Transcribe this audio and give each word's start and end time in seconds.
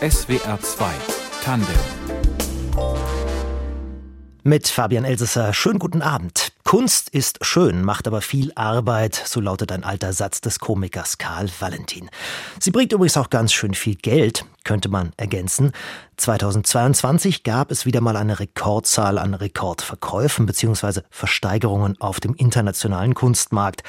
SWR 0.00 0.58
2 0.58 0.86
Tandem 1.44 1.76
mit 4.42 4.68
Fabian 4.68 5.04
Elsesser. 5.04 5.52
Schönen 5.52 5.78
guten 5.78 6.00
Abend. 6.00 6.55
Kunst 6.66 7.10
ist 7.10 7.38
schön, 7.42 7.84
macht 7.84 8.08
aber 8.08 8.20
viel 8.20 8.50
Arbeit, 8.56 9.14
so 9.14 9.40
lautet 9.40 9.70
ein 9.70 9.84
alter 9.84 10.12
Satz 10.12 10.40
des 10.40 10.58
Komikers 10.58 11.16
Karl 11.16 11.48
Valentin. 11.60 12.10
Sie 12.58 12.72
bringt 12.72 12.92
übrigens 12.92 13.16
auch 13.16 13.30
ganz 13.30 13.52
schön 13.52 13.72
viel 13.72 13.94
Geld, 13.94 14.44
könnte 14.64 14.88
man 14.88 15.12
ergänzen. 15.16 15.70
2022 16.16 17.44
gab 17.44 17.70
es 17.70 17.86
wieder 17.86 18.00
mal 18.00 18.16
eine 18.16 18.40
Rekordzahl 18.40 19.18
an 19.18 19.34
Rekordverkäufen 19.34 20.44
bzw. 20.46 21.02
Versteigerungen 21.08 22.00
auf 22.00 22.18
dem 22.18 22.34
internationalen 22.34 23.14
Kunstmarkt. 23.14 23.84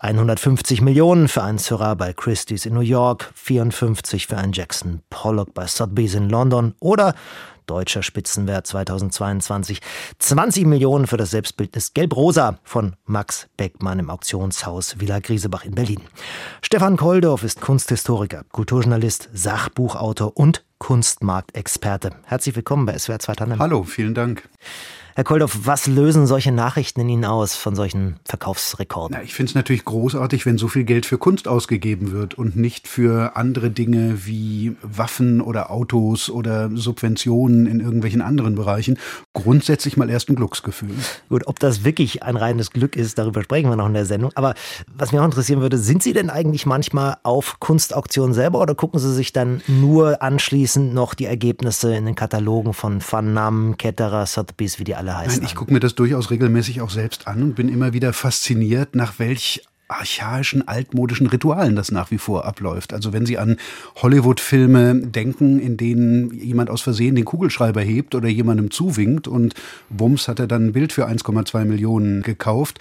150 0.00 0.80
Millionen 0.80 1.28
für 1.28 1.42
einen 1.42 1.58
Seurat 1.58 1.98
bei 1.98 2.14
Christie's 2.14 2.64
in 2.64 2.72
New 2.72 2.80
York, 2.80 3.32
54 3.34 4.28
für 4.28 4.38
einen 4.38 4.54
Jackson 4.54 5.02
Pollock 5.10 5.52
bei 5.52 5.66
Sotheby's 5.66 6.14
in 6.14 6.30
London 6.30 6.74
oder 6.80 7.14
deutscher 7.66 8.02
Spitzenwert 8.02 8.66
2022. 8.66 9.80
20 10.18 10.66
Millionen 10.66 11.06
für 11.06 11.16
das 11.16 11.30
Selbstbildnis 11.30 11.94
Gelb-Rosa 11.94 12.58
von 12.62 12.96
Max 13.04 13.48
Beckmann 13.56 13.98
im 13.98 14.10
Auktionshaus 14.10 15.00
Villa 15.00 15.18
Griesebach 15.20 15.64
in 15.64 15.74
Berlin. 15.74 16.00
Stefan 16.62 16.96
Koldorf 16.96 17.44
ist 17.44 17.60
Kunsthistoriker, 17.60 18.44
Kulturjournalist, 18.52 19.28
Sachbuchautor 19.32 20.36
und 20.36 20.64
Kunstmarktexperte. 20.78 22.10
Herzlich 22.24 22.56
willkommen 22.56 22.86
bei 22.86 22.98
SWR 22.98 23.18
2 23.18 23.34
Tandem. 23.34 23.58
Hallo, 23.58 23.84
vielen 23.84 24.14
Dank. 24.14 24.48
Herr 25.16 25.22
Koldorf, 25.22 25.60
was 25.62 25.86
lösen 25.86 26.26
solche 26.26 26.50
Nachrichten 26.50 26.98
in 27.02 27.08
Ihnen 27.08 27.24
aus 27.24 27.54
von 27.54 27.76
solchen 27.76 28.16
Verkaufsrekorden? 28.24 29.16
Na, 29.16 29.22
ich 29.22 29.32
finde 29.32 29.50
es 29.50 29.54
natürlich 29.54 29.84
großartig, 29.84 30.44
wenn 30.44 30.58
so 30.58 30.66
viel 30.66 30.82
Geld 30.82 31.06
für 31.06 31.18
Kunst 31.18 31.46
ausgegeben 31.46 32.10
wird 32.10 32.34
und 32.34 32.56
nicht 32.56 32.88
für 32.88 33.36
andere 33.36 33.70
Dinge 33.70 34.26
wie 34.26 34.74
Waffen 34.82 35.40
oder 35.40 35.70
Autos 35.70 36.30
oder 36.30 36.68
Subventionen 36.74 37.66
in 37.66 37.78
irgendwelchen 37.78 38.22
anderen 38.22 38.56
Bereichen. 38.56 38.98
Grundsätzlich 39.34 39.96
mal 39.96 40.10
erst 40.10 40.30
ein 40.30 40.34
Glücksgefühl. 40.34 40.96
Gut, 41.28 41.46
ob 41.46 41.60
das 41.60 41.84
wirklich 41.84 42.24
ein 42.24 42.36
reines 42.36 42.72
Glück 42.72 42.96
ist, 42.96 43.16
darüber 43.16 43.44
sprechen 43.44 43.70
wir 43.70 43.76
noch 43.76 43.86
in 43.86 43.94
der 43.94 44.06
Sendung. 44.06 44.32
Aber 44.34 44.54
was 44.92 45.12
mich 45.12 45.20
auch 45.20 45.24
interessieren 45.24 45.60
würde, 45.60 45.78
sind 45.78 46.02
Sie 46.02 46.12
denn 46.12 46.28
eigentlich 46.28 46.66
manchmal 46.66 47.18
auf 47.22 47.60
Kunstauktionen 47.60 48.34
selber 48.34 48.60
oder 48.60 48.74
gucken 48.74 48.98
Sie 48.98 49.14
sich 49.14 49.32
dann 49.32 49.62
nur 49.68 50.22
anschließend 50.22 50.92
noch 50.92 51.14
die 51.14 51.26
Ergebnisse 51.26 51.94
in 51.94 52.04
den 52.04 52.16
Katalogen 52.16 52.72
von 52.72 53.00
Van 53.08 53.32
Nam, 53.32 53.76
Ketterer, 53.78 54.26
Sotheby's, 54.26 54.80
wie 54.80 54.84
die 54.84 54.96
alle 54.96 55.03
alle 55.04 55.18
heißen. 55.18 55.38
Nein, 55.38 55.46
ich 55.46 55.54
gucke 55.54 55.72
mir 55.72 55.80
das 55.80 55.94
durchaus 55.94 56.30
regelmäßig 56.30 56.80
auch 56.80 56.90
selbst 56.90 57.26
an 57.28 57.42
und 57.42 57.54
bin 57.54 57.68
immer 57.68 57.92
wieder 57.92 58.12
fasziniert, 58.12 58.94
nach 58.94 59.18
welch 59.18 59.62
archaischen, 59.86 60.66
altmodischen 60.66 61.26
Ritualen 61.26 61.76
das 61.76 61.92
nach 61.92 62.10
wie 62.10 62.16
vor 62.16 62.46
abläuft. 62.46 62.94
Also 62.94 63.12
wenn 63.12 63.26
Sie 63.26 63.36
an 63.36 63.58
Hollywood-Filme 63.96 64.94
denken, 65.06 65.60
in 65.60 65.76
denen 65.76 66.32
jemand 66.32 66.70
aus 66.70 66.80
Versehen 66.80 67.14
den 67.14 67.26
Kugelschreiber 67.26 67.82
hebt 67.82 68.14
oder 68.14 68.28
jemandem 68.28 68.70
zuwinkt 68.70 69.28
und 69.28 69.54
bums 69.90 70.26
hat 70.26 70.40
er 70.40 70.46
dann 70.46 70.68
ein 70.68 70.72
Bild 70.72 70.92
für 70.92 71.06
1,2 71.06 71.66
Millionen 71.66 72.22
gekauft, 72.22 72.78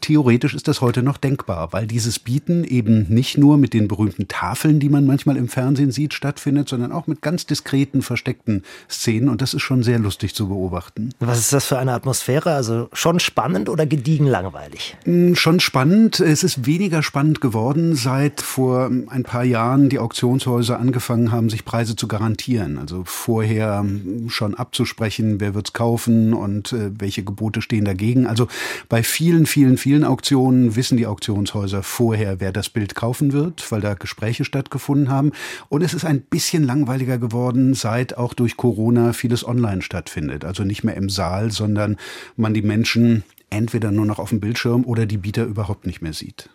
Theoretisch 0.00 0.54
ist 0.54 0.68
das 0.68 0.80
heute 0.80 1.02
noch 1.02 1.16
denkbar, 1.16 1.72
weil 1.72 1.86
dieses 1.86 2.18
Bieten 2.18 2.64
eben 2.64 3.06
nicht 3.08 3.38
nur 3.38 3.56
mit 3.56 3.72
den 3.72 3.88
berühmten 3.88 4.28
Tafeln, 4.28 4.78
die 4.78 4.88
man 4.88 5.06
manchmal 5.06 5.36
im 5.36 5.48
Fernsehen 5.48 5.90
sieht, 5.90 6.14
stattfindet, 6.14 6.68
sondern 6.68 6.92
auch 6.92 7.06
mit 7.06 7.22
ganz 7.22 7.46
diskreten, 7.46 8.02
versteckten 8.02 8.62
Szenen. 8.90 9.28
Und 9.28 9.42
das 9.42 9.54
ist 9.54 9.62
schon 9.62 9.82
sehr 9.82 9.98
lustig 9.98 10.34
zu 10.34 10.48
beobachten. 10.48 11.10
Was 11.18 11.38
ist 11.38 11.52
das 11.52 11.66
für 11.66 11.78
eine 11.78 11.92
Atmosphäre? 11.92 12.52
Also 12.52 12.88
schon 12.92 13.20
spannend 13.20 13.68
oder 13.68 13.86
gediegen 13.86 14.26
langweilig? 14.26 14.96
Hm, 15.04 15.34
schon 15.34 15.60
spannend. 15.60 16.20
Es 16.20 16.44
ist 16.44 16.66
weniger 16.66 17.02
spannend 17.02 17.40
geworden, 17.40 17.96
seit 17.96 18.40
vor 18.42 18.90
ein 19.08 19.22
paar 19.22 19.44
Jahren 19.44 19.88
die 19.88 19.98
Auktionshäuser 19.98 20.78
angefangen 20.78 21.32
haben, 21.32 21.50
sich 21.50 21.64
Preise 21.64 21.96
zu 21.96 22.06
garantieren. 22.06 22.78
Also 22.78 23.02
vorher 23.04 23.80
hm, 23.80 24.28
schon 24.28 24.54
abzusprechen, 24.54 25.40
wer 25.40 25.54
wird's 25.54 25.72
kaufen 25.72 26.34
und 26.34 26.72
äh, 26.72 26.90
welche 26.98 27.24
Gebote 27.24 27.62
stehen 27.62 27.84
dagegen. 27.84 28.26
Also 28.26 28.46
bei 28.88 29.02
vielen, 29.02 29.46
vielen, 29.46 29.78
vielen 29.78 29.85
Auktionen 29.86 30.74
wissen 30.74 30.96
die 30.96 31.06
Auktionshäuser 31.06 31.82
vorher, 31.84 32.40
wer 32.40 32.50
das 32.50 32.68
Bild 32.68 32.96
kaufen 32.96 33.32
wird, 33.32 33.70
weil 33.70 33.80
da 33.80 33.94
Gespräche 33.94 34.44
stattgefunden 34.44 35.10
haben. 35.10 35.30
Und 35.68 35.82
es 35.82 35.94
ist 35.94 36.04
ein 36.04 36.22
bisschen 36.22 36.64
langweiliger 36.64 37.18
geworden, 37.18 37.74
seit 37.74 38.16
auch 38.16 38.34
durch 38.34 38.56
Corona 38.56 39.12
vieles 39.12 39.46
online 39.46 39.82
stattfindet. 39.82 40.44
Also 40.44 40.64
nicht 40.64 40.82
mehr 40.82 40.96
im 40.96 41.08
Saal, 41.08 41.52
sondern 41.52 41.96
man 42.36 42.52
die 42.52 42.62
Menschen 42.62 43.22
entweder 43.48 43.92
nur 43.92 44.06
noch 44.06 44.18
auf 44.18 44.30
dem 44.30 44.40
Bildschirm 44.40 44.84
oder 44.84 45.06
die 45.06 45.18
Bieter 45.18 45.44
überhaupt 45.44 45.86
nicht 45.86 46.02
mehr 46.02 46.12
sieht. 46.12 46.50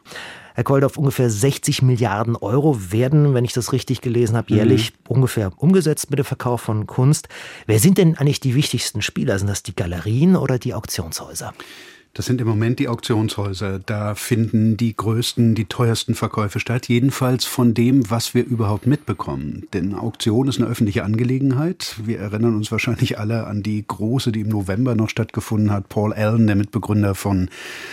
Herr 0.53 0.66
Koldorf, 0.66 0.98
ungefähr 0.98 1.30
60 1.30 1.81
Milliarden 1.81 2.36
Euro 2.36 2.92
werden, 2.92 3.34
wenn 3.34 3.46
ich 3.46 3.53
das 3.53 3.72
richtig 3.72 4.02
gelesen 4.02 4.36
habe, 4.36 4.53
jährlich 4.53 4.92
mhm. 4.92 5.16
ungefähr 5.16 5.52
umgesetzt 5.56 6.09
mit 6.09 6.19
dem 6.19 6.25
Verkauf 6.25 6.59
von 6.59 6.86
Kunst. 6.86 7.30
Wer 7.66 7.80
sind 7.80 7.98
denn 7.98 8.18
eigentlich 8.18 8.42
die 8.42 8.56
wichtigsten 8.56 9.02
Spieler? 9.02 9.40
Sind 9.40 9.48
das 9.48 9.63
die 9.63 9.75
Galerien 9.75 10.36
oder 10.36 10.59
die 10.59 10.74
Auktionshäuser? 10.74 11.53
Das 12.13 12.25
sind 12.25 12.41
im 12.41 12.47
Moment 12.47 12.79
die 12.79 12.89
Auktionshäuser. 12.89 13.79
Da 13.79 14.16
finden 14.16 14.75
die 14.75 14.94
größten, 14.94 15.55
die 15.55 15.63
teuersten 15.63 16.13
Verkäufe 16.13 16.59
statt. 16.59 16.89
Jedenfalls 16.89 17.45
von 17.45 17.73
dem, 17.73 18.09
was 18.09 18.33
wir 18.33 18.44
überhaupt 18.44 18.85
mitbekommen. 18.85 19.66
Denn 19.72 19.95
Auktion 19.95 20.50
ist 20.50 20.59
eine 20.59 20.69
öffentliche 20.69 21.05
Angelegenheit. 21.05 21.95
Wir 22.03 22.19
erinnern 22.19 22.57
uns 22.57 22.69
wahrscheinlich 22.69 23.17
alle 23.17 23.47
an 23.47 23.63
die 23.63 23.85
große, 23.88 24.33
die 24.33 24.41
im 24.41 24.50
November 24.50 24.94
noch 24.94 25.07
stattgefunden 25.07 25.71
hat. 25.71 25.88
Paul 25.88 26.11
Allen, 26.11 26.47
der 26.47 26.57
Mitbegründer 26.57 27.16
von 27.16 27.50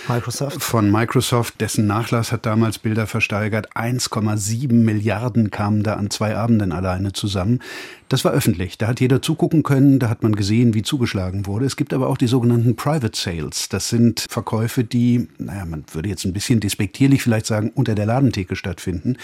Microsoft. 0.09 0.65
Von 0.65 0.91
Microsoft. 0.91 1.61
Dessen 1.61 1.87
Nachlass 1.87 2.33
hat 2.33 2.45
damals 2.45 2.81
Bilder 2.81 3.07
versteigert. 3.07 3.77
1,7 3.77 4.73
Milliarden 4.73 5.53
kamen 5.53 5.85
da 5.85 5.95
an 5.95 6.11
zwei 6.11 6.37
Abenden 6.37 6.73
alleine 6.73 7.13
zusammen. 7.13 7.61
Das 8.09 8.25
war 8.25 8.33
öffentlich. 8.33 8.79
Da 8.79 8.87
hat 8.87 9.01
jeder 9.01 9.21
zugucken 9.21 9.63
können. 9.63 9.99
Da 9.99 10.09
hat 10.09 10.23
man 10.23 10.35
gesehen, 10.35 10.73
wie 10.73 10.83
zugeschlagen 10.83 11.45
wurde. 11.47 11.67
Es 11.67 11.77
gibt 11.77 11.93
aber 11.93 12.09
auch 12.09 12.17
die 12.17 12.27
sogenannten 12.27 12.75
Private 12.75 13.15
Sales. 13.15 13.69
Das 13.69 13.91
sind 13.91 14.25
Verkäufe, 14.31 14.83
die, 14.83 15.29
naja, 15.37 15.67
man 15.67 15.85
würde 15.93 16.09
jetzt 16.09 16.25
ein 16.25 16.33
bisschen 16.33 16.61
despektierlich 16.61 17.23
vielleicht 17.23 17.45
sagen, 17.45 17.71
unter 17.75 17.95
der 17.95 18.07
Ladentheke 18.07 18.57
stattfinden. 18.57 19.17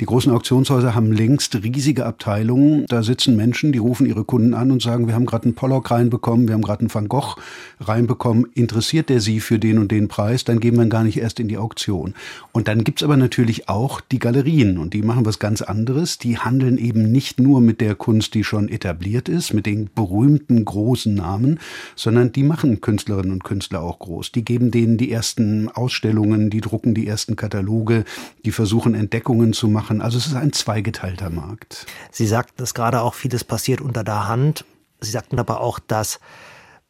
Die 0.00 0.06
großen 0.06 0.32
Auktionshäuser 0.32 0.92
haben 0.96 1.12
längst 1.12 1.54
riesige 1.62 2.04
Abteilungen. 2.04 2.86
Da 2.88 3.04
sitzen 3.04 3.36
Menschen, 3.36 3.70
die 3.70 3.78
rufen 3.78 4.06
ihre 4.06 4.24
Kunden 4.24 4.54
an 4.54 4.72
und 4.72 4.82
sagen, 4.82 5.06
wir 5.06 5.14
haben 5.14 5.26
gerade 5.26 5.44
einen 5.44 5.54
Pollock 5.54 5.92
reinbekommen, 5.92 6.48
wir 6.48 6.54
haben 6.54 6.62
gerade 6.62 6.80
einen 6.80 6.92
Van 6.92 7.06
Gogh 7.06 7.36
reinbekommen. 7.80 8.46
Interessiert 8.54 9.08
der 9.08 9.20
Sie 9.20 9.38
für 9.38 9.60
den 9.60 9.78
und 9.78 9.92
den 9.92 10.08
Preis? 10.08 10.42
Dann 10.42 10.58
gehen 10.58 10.76
wir 10.76 10.86
gar 10.86 11.04
nicht 11.04 11.18
erst 11.18 11.38
in 11.38 11.46
die 11.46 11.58
Auktion. 11.58 12.14
Und 12.50 12.66
dann 12.66 12.82
gibt's 12.82 13.04
aber 13.04 13.16
natürlich 13.16 13.68
auch 13.68 14.00
die 14.00 14.18
Galerien 14.18 14.78
und 14.78 14.94
die 14.94 15.02
machen 15.02 15.26
was 15.26 15.38
ganz 15.38 15.62
anderes. 15.62 16.18
Die 16.18 16.38
handeln 16.38 16.76
eben 16.76 17.12
nicht 17.12 17.38
nur 17.38 17.60
mit 17.60 17.80
der 17.80 17.94
Kunst, 17.94 18.31
die 18.34 18.44
schon 18.44 18.68
etabliert 18.68 19.28
ist, 19.28 19.54
mit 19.54 19.66
den 19.66 19.88
berühmten 19.94 20.64
großen 20.64 21.14
Namen, 21.14 21.60
sondern 21.96 22.32
die 22.32 22.42
machen 22.42 22.80
Künstlerinnen 22.80 23.32
und 23.32 23.44
Künstler 23.44 23.82
auch 23.82 23.98
groß 23.98 24.32
die 24.34 24.44
geben 24.44 24.70
denen 24.70 24.96
die 24.96 25.12
ersten 25.12 25.68
Ausstellungen, 25.68 26.50
die 26.50 26.60
drucken 26.60 26.94
die 26.94 27.06
ersten 27.06 27.36
Kataloge, 27.36 28.04
die 28.44 28.52
versuchen 28.52 28.94
Entdeckungen 28.94 29.52
zu 29.52 29.68
machen. 29.68 30.00
Also 30.00 30.18
es 30.18 30.26
ist 30.26 30.34
ein 30.34 30.52
zweigeteilter 30.52 31.30
Markt. 31.30 31.86
Sie 32.10 32.26
sagten 32.26 32.62
es 32.62 32.74
gerade 32.74 33.00
auch, 33.02 33.14
vieles 33.14 33.44
passiert 33.44 33.80
unter 33.80 34.04
der 34.04 34.28
Hand. 34.28 34.64
Sie 35.00 35.10
sagten 35.10 35.38
aber 35.38 35.60
auch, 35.60 35.78
dass 35.78 36.20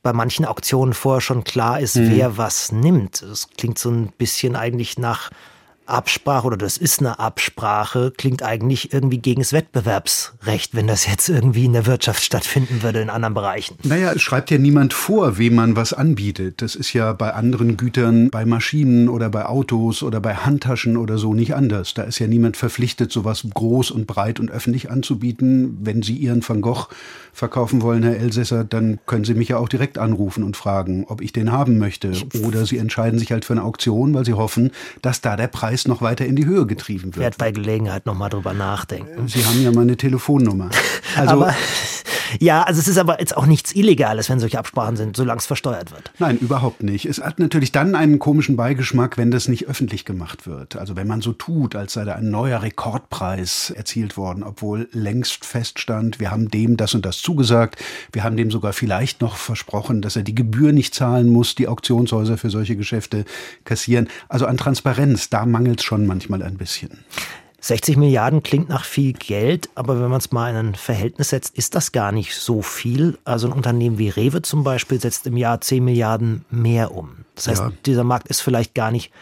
bei 0.02 0.12
manchen 0.12 0.44
Auktionen 0.44 0.94
vorher 0.94 1.20
schon 1.20 1.44
klar 1.44 1.80
ist, 1.80 1.96
mhm. 1.96 2.10
wer 2.10 2.36
was 2.36 2.72
nimmt. 2.72 3.22
Das 3.22 3.48
klingt 3.56 3.78
so 3.78 3.90
ein 3.90 4.12
bisschen 4.18 4.56
eigentlich 4.56 4.98
nach 4.98 5.30
Absprache 5.86 6.46
oder 6.46 6.56
das 6.56 6.76
ist 6.76 7.00
eine 7.00 7.18
Absprache, 7.18 8.12
klingt 8.16 8.42
eigentlich 8.42 8.92
irgendwie 8.92 9.18
gegen 9.18 9.40
das 9.40 9.52
Wettbewerbsrecht, 9.52 10.74
wenn 10.74 10.86
das 10.86 11.06
jetzt 11.06 11.28
irgendwie 11.28 11.64
in 11.64 11.72
der 11.72 11.86
Wirtschaft 11.86 12.22
stattfinden 12.22 12.82
würde 12.82 13.00
in 13.00 13.10
anderen 13.10 13.34
Bereichen. 13.34 13.76
Naja, 13.82 14.12
es 14.12 14.22
schreibt 14.22 14.50
ja 14.50 14.58
niemand 14.58 14.92
vor, 14.92 15.38
wem 15.38 15.56
man 15.56 15.76
was 15.76 15.92
anbietet. 15.92 16.62
Das 16.62 16.74
ist 16.74 16.92
ja 16.92 17.12
bei 17.12 17.34
anderen 17.34 17.76
Gütern, 17.76 18.30
bei 18.30 18.44
Maschinen 18.44 19.08
oder 19.08 19.28
bei 19.28 19.46
Autos 19.46 20.02
oder 20.02 20.20
bei 20.20 20.34
Handtaschen 20.34 20.96
oder 20.96 21.18
so 21.18 21.34
nicht 21.34 21.54
anders. 21.54 21.94
Da 21.94 22.02
ist 22.02 22.18
ja 22.18 22.26
niemand 22.26 22.56
verpflichtet, 22.56 23.12
sowas 23.12 23.46
groß 23.52 23.90
und 23.90 24.06
breit 24.06 24.40
und 24.40 24.50
öffentlich 24.50 24.90
anzubieten. 24.90 25.78
Wenn 25.82 26.02
Sie 26.02 26.14
Ihren 26.14 26.46
Van 26.46 26.60
Gogh 26.60 26.88
verkaufen 27.32 27.82
wollen, 27.82 28.02
Herr 28.02 28.16
Elsässer, 28.16 28.64
dann 28.64 28.98
können 29.06 29.24
Sie 29.24 29.34
mich 29.34 29.48
ja 29.48 29.56
auch 29.56 29.68
direkt 29.68 29.98
anrufen 29.98 30.44
und 30.44 30.56
fragen, 30.56 31.04
ob 31.08 31.20
ich 31.20 31.32
den 31.32 31.50
haben 31.50 31.78
möchte. 31.78 32.12
Oder 32.46 32.66
Sie 32.66 32.78
entscheiden 32.78 33.18
sich 33.18 33.32
halt 33.32 33.44
für 33.44 33.54
eine 33.54 33.62
Auktion, 33.62 34.14
weil 34.14 34.24
Sie 34.24 34.34
hoffen, 34.34 34.70
dass 35.00 35.20
da 35.20 35.36
der 35.36 35.48
Preis 35.48 35.71
Preis 35.72 35.88
noch 35.88 36.02
weiter 36.02 36.26
in 36.26 36.36
die 36.36 36.44
Höhe 36.44 36.66
getrieben 36.66 37.04
wird. 37.04 37.16
Ich 37.16 37.20
werde 37.20 37.36
bei 37.38 37.50
Gelegenheit 37.50 38.04
nochmal 38.04 38.28
drüber 38.28 38.52
nachdenken. 38.52 39.26
Sie 39.26 39.42
haben 39.44 39.62
ja 39.62 39.72
meine 39.72 39.96
Telefonnummer. 39.96 40.70
Also, 41.14 41.34
aber, 41.34 41.54
ja, 42.40 42.62
also 42.62 42.80
es 42.80 42.88
ist 42.88 42.98
aber 42.98 43.20
jetzt 43.20 43.36
auch 43.36 43.46
nichts 43.46 43.74
Illegales, 43.74 44.28
wenn 44.28 44.40
solche 44.40 44.58
Absprachen 44.58 44.96
sind, 44.96 45.16
solange 45.16 45.38
es 45.38 45.46
versteuert 45.46 45.90
wird. 45.90 46.10
Nein, 46.18 46.38
überhaupt 46.38 46.82
nicht. 46.82 47.06
Es 47.06 47.20
hat 47.20 47.38
natürlich 47.38 47.72
dann 47.72 47.94
einen 47.94 48.18
komischen 48.18 48.56
Beigeschmack, 48.56 49.18
wenn 49.18 49.30
das 49.30 49.48
nicht 49.48 49.68
öffentlich 49.68 50.04
gemacht 50.04 50.46
wird. 50.46 50.76
Also 50.76 50.96
wenn 50.96 51.06
man 51.06 51.20
so 51.20 51.32
tut, 51.32 51.76
als 51.76 51.94
sei 51.94 52.04
da 52.04 52.14
ein 52.14 52.30
neuer 52.30 52.62
Rekordpreis 52.62 53.70
erzielt 53.70 54.16
worden, 54.16 54.42
obwohl 54.42 54.88
längst 54.92 55.44
feststand, 55.44 56.20
wir 56.20 56.30
haben 56.30 56.48
dem 56.48 56.76
das 56.76 56.94
und 56.94 57.04
das 57.04 57.20
zugesagt, 57.22 57.82
wir 58.12 58.24
haben 58.24 58.36
dem 58.36 58.50
sogar 58.50 58.72
vielleicht 58.72 59.20
noch 59.20 59.36
versprochen, 59.36 60.02
dass 60.02 60.16
er 60.16 60.22
die 60.22 60.34
Gebühr 60.34 60.72
nicht 60.72 60.94
zahlen 60.94 61.28
muss, 61.28 61.54
die 61.54 61.68
Auktionshäuser 61.68 62.38
für 62.38 62.50
solche 62.50 62.76
Geschäfte 62.76 63.24
kassieren. 63.64 64.08
Also 64.28 64.46
an 64.46 64.56
Transparenz, 64.56 65.30
da 65.30 65.46
mangelt 65.46 65.80
es 65.80 65.84
schon 65.84 66.06
manchmal 66.06 66.42
ein 66.42 66.56
bisschen. 66.56 67.04
60 67.62 67.96
Milliarden 67.96 68.42
klingt 68.42 68.68
nach 68.68 68.84
viel 68.84 69.12
Geld, 69.12 69.70
aber 69.76 70.00
wenn 70.00 70.10
man 70.10 70.18
es 70.18 70.32
mal 70.32 70.50
in 70.50 70.56
ein 70.56 70.74
Verhältnis 70.74 71.30
setzt, 71.30 71.56
ist 71.56 71.74
das 71.74 71.92
gar 71.92 72.12
nicht 72.12 72.34
so 72.34 72.60
viel. 72.60 73.18
Also 73.24 73.46
ein 73.46 73.52
Unternehmen 73.52 73.98
wie 73.98 74.08
Rewe 74.08 74.42
zum 74.42 74.64
Beispiel 74.64 75.00
setzt 75.00 75.26
im 75.26 75.36
Jahr 75.36 75.60
10 75.60 75.84
Milliarden 75.84 76.44
mehr 76.50 76.92
um. 76.92 77.24
Das 77.36 77.46
heißt, 77.48 77.62
ja. 77.62 77.72
dieser 77.86 78.04
Markt 78.04 78.28
ist 78.28 78.40
vielleicht 78.40 78.74
gar 78.74 78.90
nicht 78.90 79.12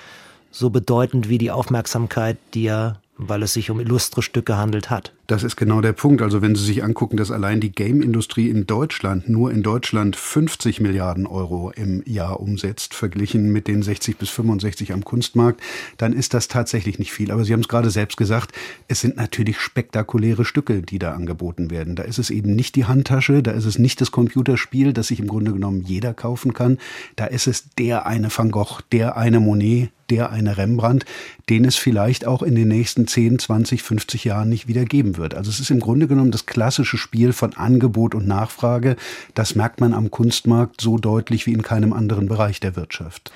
so 0.51 0.71
bedeutend 0.71 1.29
wie 1.29 1.39
die 1.39 1.51
Aufmerksamkeit, 1.51 2.39
die 2.55 2.67
er 2.67 3.01
weil 3.21 3.43
es 3.43 3.53
sich 3.53 3.71
um 3.71 3.81
illustre 3.81 4.23
Stücke 4.23 4.57
handelt 4.57 4.89
hat. 4.89 5.13
Das 5.31 5.45
ist 5.45 5.55
genau 5.55 5.81
der 5.81 5.93
Punkt. 5.93 6.23
Also 6.23 6.43
wenn 6.43 6.57
Sie 6.57 6.65
sich 6.65 6.83
angucken, 6.83 7.17
dass 7.17 7.31
allein 7.31 7.61
die 7.61 7.71
Game-Industrie 7.71 8.51
in 8.51 8.67
Deutschland, 8.67 9.29
nur 9.29 9.53
in 9.53 9.63
Deutschland 9.63 10.17
50 10.17 10.81
Milliarden 10.81 11.25
Euro 11.29 11.71
im 11.71 12.03
Jahr 12.05 12.41
umsetzt, 12.41 12.95
verglichen 12.95 13.53
mit 13.53 13.69
den 13.69 13.81
60 13.81 14.17
bis 14.17 14.29
65 14.31 14.93
am 14.93 15.05
Kunstmarkt, 15.05 15.61
dann 15.99 16.15
ist 16.15 16.35
das 16.35 16.49
tatsächlich 16.49 16.99
nicht 16.99 17.13
viel. 17.13 17.31
Aber 17.31 17.45
Sie 17.45 17.53
haben 17.53 17.61
es 17.61 17.69
gerade 17.69 17.91
selbst 17.91 18.17
gesagt, 18.17 18.57
es 18.89 19.03
sind 19.03 19.19
natürlich 19.19 19.61
spektakuläre 19.61 20.45
Stücke, 20.45 20.83
die 20.83 20.99
da 20.99 21.13
angeboten 21.13 21.71
werden. 21.71 21.95
Da 21.95 22.03
ist 22.03 22.19
es 22.19 22.31
eben 22.31 22.57
nicht 22.57 22.75
die 22.75 22.87
Handtasche, 22.87 23.41
da 23.41 23.53
ist 23.53 23.67
es 23.67 23.79
nicht 23.79 24.01
das 24.01 24.11
Computerspiel, 24.11 24.93
das 24.93 25.07
sich 25.07 25.21
im 25.21 25.29
Grunde 25.29 25.53
genommen 25.53 25.83
jeder 25.83 26.13
kaufen 26.13 26.55
kann. 26.55 26.79
Da 27.15 27.27
ist 27.27 27.47
es 27.47 27.71
der 27.79 28.05
eine 28.05 28.37
Van 28.37 28.51
Gogh, 28.51 28.81
der 28.91 29.17
eine 29.17 29.39
Monet, 29.39 29.91
der 30.11 30.31
eine 30.31 30.57
Rembrandt, 30.57 31.05
den 31.49 31.65
es 31.65 31.77
vielleicht 31.77 32.27
auch 32.27 32.43
in 32.43 32.55
den 32.55 32.69
nächsten 32.69 33.07
10, 33.07 33.39
20, 33.39 33.83
50 33.83 34.25
Jahren 34.25 34.49
nicht 34.49 34.69
wieder 34.69 34.85
geben 34.85 35.17
wird. 35.17 35.20
Also 35.35 35.51
es 35.51 35.61
ist 35.61 35.71
im 35.71 35.81
Grunde 35.81 36.07
genommen 36.07 36.31
das 36.31 36.47
klassische 36.47 36.97
Spiel 36.97 37.33
von 37.33 37.55
Angebot 37.55 38.15
und 38.15 38.27
Nachfrage. 38.27 38.97
Das 39.35 39.55
merkt 39.55 39.81
man 39.81 39.95
am 39.95 40.11
Kunstmarkt 40.11 40.81
so 40.81 40.99
deutlich 40.99 41.47
wie 41.47 41.53
in 41.53 41.63
keinem 41.63 41.93
anderen 41.93 42.27
Bereich 42.27 42.61
der 42.61 42.77
Wirtschaft. 42.77 43.31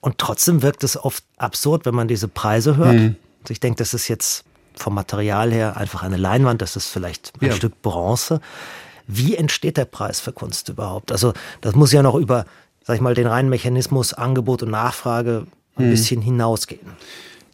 Und 0.00 0.18
trotzdem 0.18 0.62
wirkt 0.62 0.84
es 0.84 0.96
oft 0.96 1.24
absurd, 1.36 1.86
wenn 1.86 1.94
man 1.94 2.08
diese 2.08 2.28
Preise 2.28 2.76
hört. 2.76 2.94
Mhm. 2.94 3.16
Also 3.42 3.52
ich 3.52 3.60
denke, 3.60 3.78
das 3.78 3.94
ist 3.94 4.08
jetzt 4.08 4.44
vom 4.74 4.94
Material 4.94 5.52
her 5.52 5.76
einfach 5.76 6.02
eine 6.02 6.16
Leinwand, 6.16 6.60
das 6.60 6.76
ist 6.76 6.88
vielleicht 6.88 7.32
ein 7.40 7.46
ja. 7.46 7.52
Stück 7.52 7.80
Bronze. 7.82 8.40
Wie 9.06 9.36
entsteht 9.36 9.76
der 9.76 9.84
Preis 9.84 10.20
für 10.20 10.32
Kunst 10.32 10.68
überhaupt? 10.68 11.12
Also 11.12 11.32
das 11.60 11.74
muss 11.74 11.92
ja 11.92 12.02
noch 12.02 12.14
über, 12.14 12.46
sag 12.82 12.96
ich 12.96 13.00
mal, 13.00 13.14
den 13.14 13.26
reinen 13.26 13.48
Mechanismus 13.48 14.12
Angebot 14.12 14.62
und 14.62 14.70
Nachfrage 14.70 15.46
ein 15.76 15.84
hm. 15.84 15.90
bisschen 15.90 16.22
hinausgehen. 16.22 16.86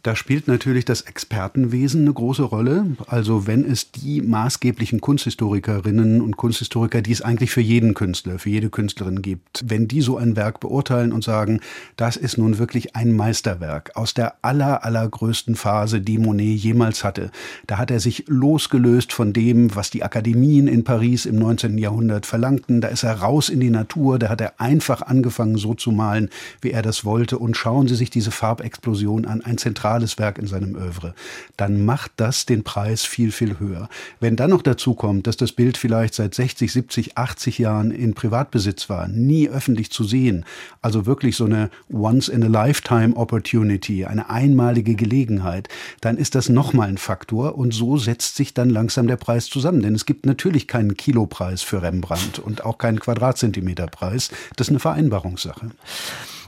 Da 0.03 0.17
spielt 0.17 0.49
natürlich 0.49 0.87
das 0.87 1.03
Expertenwesen 1.03 2.03
eine 2.03 2.15
große 2.15 2.43
Rolle. 2.43 2.97
Also 3.07 3.47
wenn 3.47 3.67
es 3.67 3.91
die 3.91 4.23
maßgeblichen 4.23 5.03
Kunsthistorikerinnen 5.03 6.23
und 6.23 6.39
Kunsthistoriker, 6.39 7.03
die 7.03 7.13
es 7.13 7.21
eigentlich 7.21 7.51
für 7.51 7.61
jeden 7.61 7.93
Künstler, 7.93 8.39
für 8.39 8.49
jede 8.49 8.71
Künstlerin 8.71 9.21
gibt, 9.21 9.63
wenn 9.67 9.89
die 9.89 10.01
so 10.01 10.17
ein 10.17 10.37
Werk 10.37 10.61
beurteilen 10.61 11.13
und 11.13 11.23
sagen, 11.23 11.61
das 11.97 12.17
ist 12.17 12.39
nun 12.39 12.57
wirklich 12.57 12.97
ein 12.97 13.13
Meisterwerk 13.13 13.91
aus 13.95 14.15
der 14.15 14.37
aller, 14.41 14.85
allergrößten 14.85 15.55
Phase, 15.55 16.01
die 16.01 16.17
Monet 16.17 16.59
jemals 16.59 17.05
hatte. 17.05 17.31
Da 17.67 17.77
hat 17.77 17.91
er 17.91 18.01
sich 18.01 18.25
losgelöst 18.27 19.13
von 19.13 19.35
dem, 19.35 19.77
was 19.77 19.91
die 19.91 20.03
Akademien 20.03 20.67
in 20.67 20.83
Paris 20.83 21.27
im 21.27 21.37
19. 21.39 21.77
Jahrhundert 21.77 22.25
verlangten. 22.25 22.81
Da 22.81 22.89
ist 22.89 23.03
er 23.03 23.21
raus 23.21 23.51
in 23.51 23.61
die 23.61 23.69
Natur. 23.69 24.19
Da 24.19 24.31
hat 24.31 24.41
er 24.41 24.59
einfach 24.63 25.03
angefangen, 25.03 25.59
so 25.59 25.75
zu 25.75 25.93
malen, 25.93 26.31
wie 26.63 26.71
er 26.71 26.81
das 26.81 27.05
wollte. 27.05 27.39
Und 27.39 27.59
schauen 27.59 27.87
Sie 27.87 27.97
sich 27.97 28.09
diese 28.09 28.31
Farbexplosion 28.31 29.27
an. 29.27 29.43
Ein 29.43 29.59
zentrales 29.59 29.90
zentrales 29.91 30.19
Werk 30.19 30.39
in 30.39 30.47
seinem 30.47 30.77
Övre, 30.77 31.15
dann 31.57 31.85
macht 31.85 32.13
das 32.17 32.47
den 32.47 32.63
Preis 32.63 33.05
viel, 33.05 33.33
viel 33.33 33.59
höher. 33.59 33.89
Wenn 34.21 34.37
dann 34.37 34.51
noch 34.51 34.63
dazu 34.63 34.95
kommt, 34.95 35.27
dass 35.27 35.37
das 35.37 35.51
Bild 35.53 35.77
vielleicht 35.77 36.15
seit 36.15 36.33
60, 36.35 36.73
70, 36.73 37.19
80 37.19 37.59
Jahren 37.59 37.91
in 37.91 38.15
Privatbesitz 38.15 38.89
war, 38.89 39.09
nie 39.09 39.49
öffentlich 39.49 39.91
zu 39.91 40.05
sehen, 40.05 40.45
also 40.81 41.07
wirklich 41.07 41.35
so 41.37 41.45
eine 41.45 41.71
Once-in-a-Lifetime-Opportunity, 41.93 44.05
eine 44.05 44.31
einmalige 44.31 44.95
Gelegenheit, 44.95 45.69
dann 46.01 46.17
ist 46.17 46.37
das 46.37 46.49
nochmal 46.49 46.89
ein 46.89 46.99
Faktor 46.99 47.59
und 47.59 47.75
so 47.75 47.97
setzt 47.97 48.37
sich 48.37 48.55
dann 48.55 48.71
langsam 48.71 49.09
der 49.09 49.17
Preis 49.17 49.47
zusammen. 49.47 49.83
Denn 49.83 49.97
es 49.97 50.07
gibt 50.07 50.25
natürlich 50.25 50.69
keinen 50.69 50.97
Kilopreis 50.97 51.63
für 51.63 51.83
Rembrandt 51.83 52.39
und 52.39 52.65
auch 52.65 52.79
keinen 52.79 53.01
Quadratzentimeterpreis. 53.01 54.31
Das 54.57 54.69
ist 54.69 54.71
eine 54.71 54.79
Vereinbarungssache. 54.79 55.71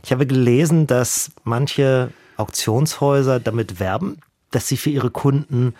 Ich 0.05 0.13
habe 0.13 0.27
gelesen, 0.27 0.87
dass 0.87 1.33
manche 1.45 2.13
Auktionshäuser 2.37 3.41
damit 3.41 3.81
werben, 3.81 4.19
dass 4.51 4.69
sie 4.69 4.77
für 4.77 4.91
ihre 4.91 5.11
Kunden 5.11 5.75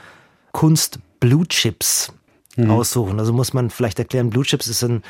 Kunst 0.53 0.99
Blue 1.21 1.47
Chips 1.47 2.13
mhm. 2.57 2.71
aussuchen. 2.71 3.19
Also 3.19 3.33
muss 3.33 3.53
man 3.53 3.71
vielleicht 3.71 3.99
erklären, 3.99 4.31
Blue 4.31 4.45
Chips 4.45 4.69
ist 4.69 4.83
ein 4.83 5.03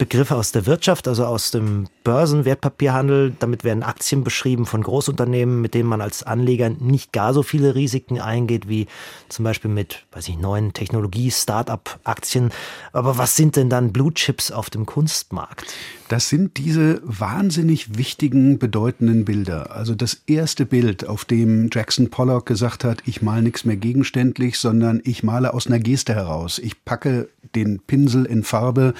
Begriff 0.00 0.30
aus 0.30 0.50
der 0.50 0.64
Wirtschaft, 0.64 1.06
also 1.08 1.26
aus 1.26 1.50
dem 1.50 1.86
Börsenwertpapierhandel. 2.04 3.34
Damit 3.38 3.64
werden 3.64 3.82
Aktien 3.82 4.24
beschrieben 4.24 4.64
von 4.64 4.82
Großunternehmen, 4.82 5.60
mit 5.60 5.74
denen 5.74 5.90
man 5.90 6.00
als 6.00 6.22
Anleger 6.22 6.70
nicht 6.70 7.12
gar 7.12 7.34
so 7.34 7.42
viele 7.42 7.74
Risiken 7.74 8.18
eingeht, 8.18 8.66
wie 8.66 8.86
zum 9.28 9.44
Beispiel 9.44 9.70
mit, 9.70 10.06
weiß 10.12 10.28
ich, 10.28 10.38
neuen 10.38 10.72
Technologie-Startup-Aktien. 10.72 12.50
Aber 12.94 13.18
was 13.18 13.36
sind 13.36 13.56
denn 13.56 13.68
dann 13.68 13.92
Blue 13.92 14.14
Chips 14.14 14.50
auf 14.50 14.70
dem 14.70 14.86
Kunstmarkt? 14.86 15.66
Das 16.08 16.30
sind 16.30 16.56
diese 16.56 17.02
wahnsinnig 17.04 17.98
wichtigen, 17.98 18.58
bedeutenden 18.58 19.26
Bilder. 19.26 19.76
Also 19.76 19.94
das 19.94 20.22
erste 20.26 20.64
Bild, 20.64 21.06
auf 21.06 21.26
dem 21.26 21.68
Jackson 21.70 22.08
Pollock 22.08 22.46
gesagt 22.46 22.84
hat, 22.84 23.02
ich 23.04 23.20
male 23.20 23.42
nichts 23.42 23.66
mehr 23.66 23.76
gegenständlich, 23.76 24.58
sondern 24.58 25.02
ich 25.04 25.22
male 25.22 25.52
aus 25.52 25.66
einer 25.66 25.78
Geste 25.78 26.14
heraus. 26.14 26.58
Ich 26.58 26.86
packe 26.86 27.28
den 27.54 27.80
Pinsel 27.80 28.24
in 28.24 28.44
Farbe, 28.44 28.94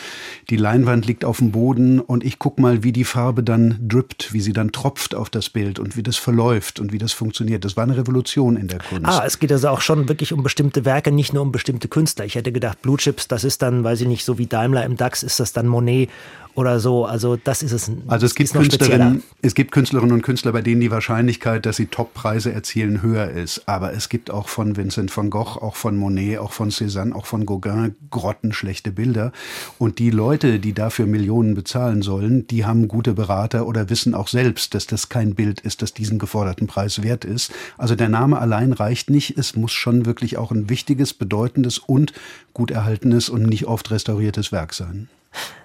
die 0.51 0.57
Leinwand 0.57 0.90
liegt 0.97 1.25
auf 1.25 1.39
dem 1.39 1.53
Boden 1.53 2.01
und 2.01 2.25
ich 2.25 2.39
gucke 2.39 2.61
mal, 2.61 2.83
wie 2.83 2.93
die 2.93 3.05
Farbe 3.05 3.43
dann 3.43 3.79
drippt, 3.81 4.33
wie 4.33 4.41
sie 4.41 4.53
dann 4.53 4.73
tropft 4.73 5.15
auf 5.15 5.31
das 5.31 5.49
Bild 5.49 5.79
und 5.79 5.97
wie 5.97 6.03
das 6.03 6.17
verläuft 6.17 6.81
und 6.81 6.93
wie 6.93 6.99
das 6.99 7.13
funktioniert. 7.13 7.65
Das 7.65 7.77
war 7.77 7.85
eine 7.85 7.97
Revolution 7.97 8.57
in 8.57 8.69
der 8.69 8.81
Kunst. 8.81 9.07
Ah, 9.07 9.23
es 9.25 9.39
geht 9.39 9.53
also 9.53 9.69
auch 9.69 9.81
schon 9.81 10.09
wirklich 10.09 10.33
um 10.33 10.43
bestimmte 10.43 10.85
Werke, 10.85 11.13
nicht 11.13 11.33
nur 11.33 11.43
um 11.43 11.53
bestimmte 11.53 11.89
Künstler. 11.89 12.25
Ich 12.25 12.35
hätte 12.35 12.53
gedacht, 12.53 12.83
Blue 12.83 12.97
Chips, 12.97 13.29
das 13.29 13.45
ist 13.45 13.63
dann, 13.63 13.85
weiß 13.85 14.01
ich 14.03 14.09
nicht, 14.09 14.25
so 14.25 14.39
wie 14.39 14.47
Daimler 14.47 14.85
im 14.85 14.97
DAX, 14.97 15.23
ist 15.23 15.41
das 15.41 15.53
dann 15.53 15.67
Monet 15.67 16.11
oder 16.55 16.81
so. 16.81 17.05
Also 17.05 17.37
das 17.37 17.63
ist 17.63 17.73
es. 17.73 17.91
Also 18.07 18.27
es 18.27 18.35
gibt 18.35 18.53
Künstlerinnen, 18.53 19.23
es 19.43 19.55
gibt 19.55 19.73
Künstlerinnen 19.73 20.15
und 20.15 20.23
Künstler, 20.23 20.53
bei 20.53 20.63
denen 20.63 20.81
die 20.81 20.91
Wahrscheinlichkeit, 20.91 21.67
dass 21.67 21.77
sie 21.77 21.87
Toppreise 21.87 22.53
erzielen, 22.53 23.03
höher 23.03 23.31
ist. 23.31 23.69
Aber 23.69 23.93
es 23.93 24.09
gibt 24.09 24.31
auch 24.31 24.49
von 24.49 24.77
Vincent 24.77 25.17
van 25.17 25.31
Gogh, 25.31 25.59
auch 25.61 25.77
von 25.77 25.97
Monet, 25.97 26.39
auch 26.39 26.53
von 26.53 26.71
Cézanne, 26.71 27.15
auch 27.15 27.27
von 27.27 27.47
Gauguin 27.47 27.95
grottenschlechte 28.11 28.93
Bilder. 28.93 29.33
Und 29.79 29.99
die 29.99 30.11
Leute, 30.11 30.59
die 30.59 30.73
dafür 30.73 31.07
Millionen 31.07 31.55
bezahlen 31.55 32.03
sollen, 32.03 32.47
die 32.47 32.65
haben 32.65 32.89
gute 32.89 33.15
Berater 33.15 33.67
oder 33.67 33.91
wissen 33.91 34.15
auch 34.15 34.29
selbst, 34.29 34.75
dass 34.75 34.87
das 34.87 35.09
kein 35.09 35.35
Bild 35.35 35.61
ist, 35.61 35.83
das 35.83 35.95
diesen 35.95 36.19
geforderten 36.19 36.67
Preis 36.67 37.03
wert 37.03 37.25
ist. 37.25 37.53
Also 37.79 37.95
der 37.95 38.09
Name 38.09 38.39
allein 38.39 38.73
reicht 38.73 39.11
nicht. 39.11 39.39
Es 39.39 39.57
muss 39.57 39.73
schon 39.73 40.07
wirklich 40.07 40.37
auch 40.37 40.51
ein 40.51 40.69
wichtiges, 40.69 41.15
bedeutendes 41.15 41.79
und 41.79 42.13
gut 42.55 42.71
erhaltenes 42.71 43.29
und 43.29 43.45
nicht 43.45 43.67
oft 43.67 43.91
restauriertes 43.91 44.53
Werk 44.53 44.75
sein. 44.75 45.09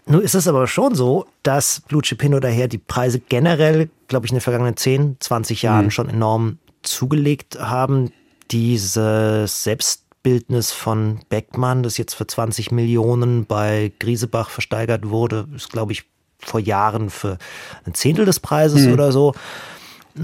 Nun 0.07 0.21
ist 0.21 0.35
es 0.35 0.47
aber 0.47 0.67
schon 0.67 0.93
so, 0.93 1.25
dass 1.43 1.81
Blue 1.81 2.01
Chip 2.01 2.21
hin 2.21 2.35
oder 2.35 2.49
her 2.49 2.67
die 2.67 2.77
Preise 2.77 3.19
generell, 3.19 3.89
glaube 4.07 4.25
ich, 4.25 4.31
in 4.31 4.37
den 4.37 4.41
vergangenen 4.41 4.77
10, 4.77 5.17
20 5.19 5.63
Jahren 5.63 5.85
mhm. 5.85 5.91
schon 5.91 6.09
enorm 6.09 6.59
zugelegt 6.83 7.57
haben. 7.59 8.11
Dieses 8.51 9.63
Selbstbildnis 9.63 10.71
von 10.71 11.21
Beckmann, 11.29 11.81
das 11.81 11.97
jetzt 11.97 12.13
für 12.13 12.27
20 12.27 12.71
Millionen 12.71 13.45
bei 13.45 13.91
Griesebach 13.97 14.49
versteigert 14.49 15.09
wurde, 15.09 15.47
ist, 15.55 15.71
glaube 15.71 15.93
ich, 15.93 16.03
vor 16.39 16.59
Jahren 16.59 17.09
für 17.09 17.39
ein 17.85 17.95
Zehntel 17.95 18.25
des 18.25 18.39
Preises 18.39 18.85
mhm. 18.85 18.93
oder 18.93 19.11
so 19.11 19.33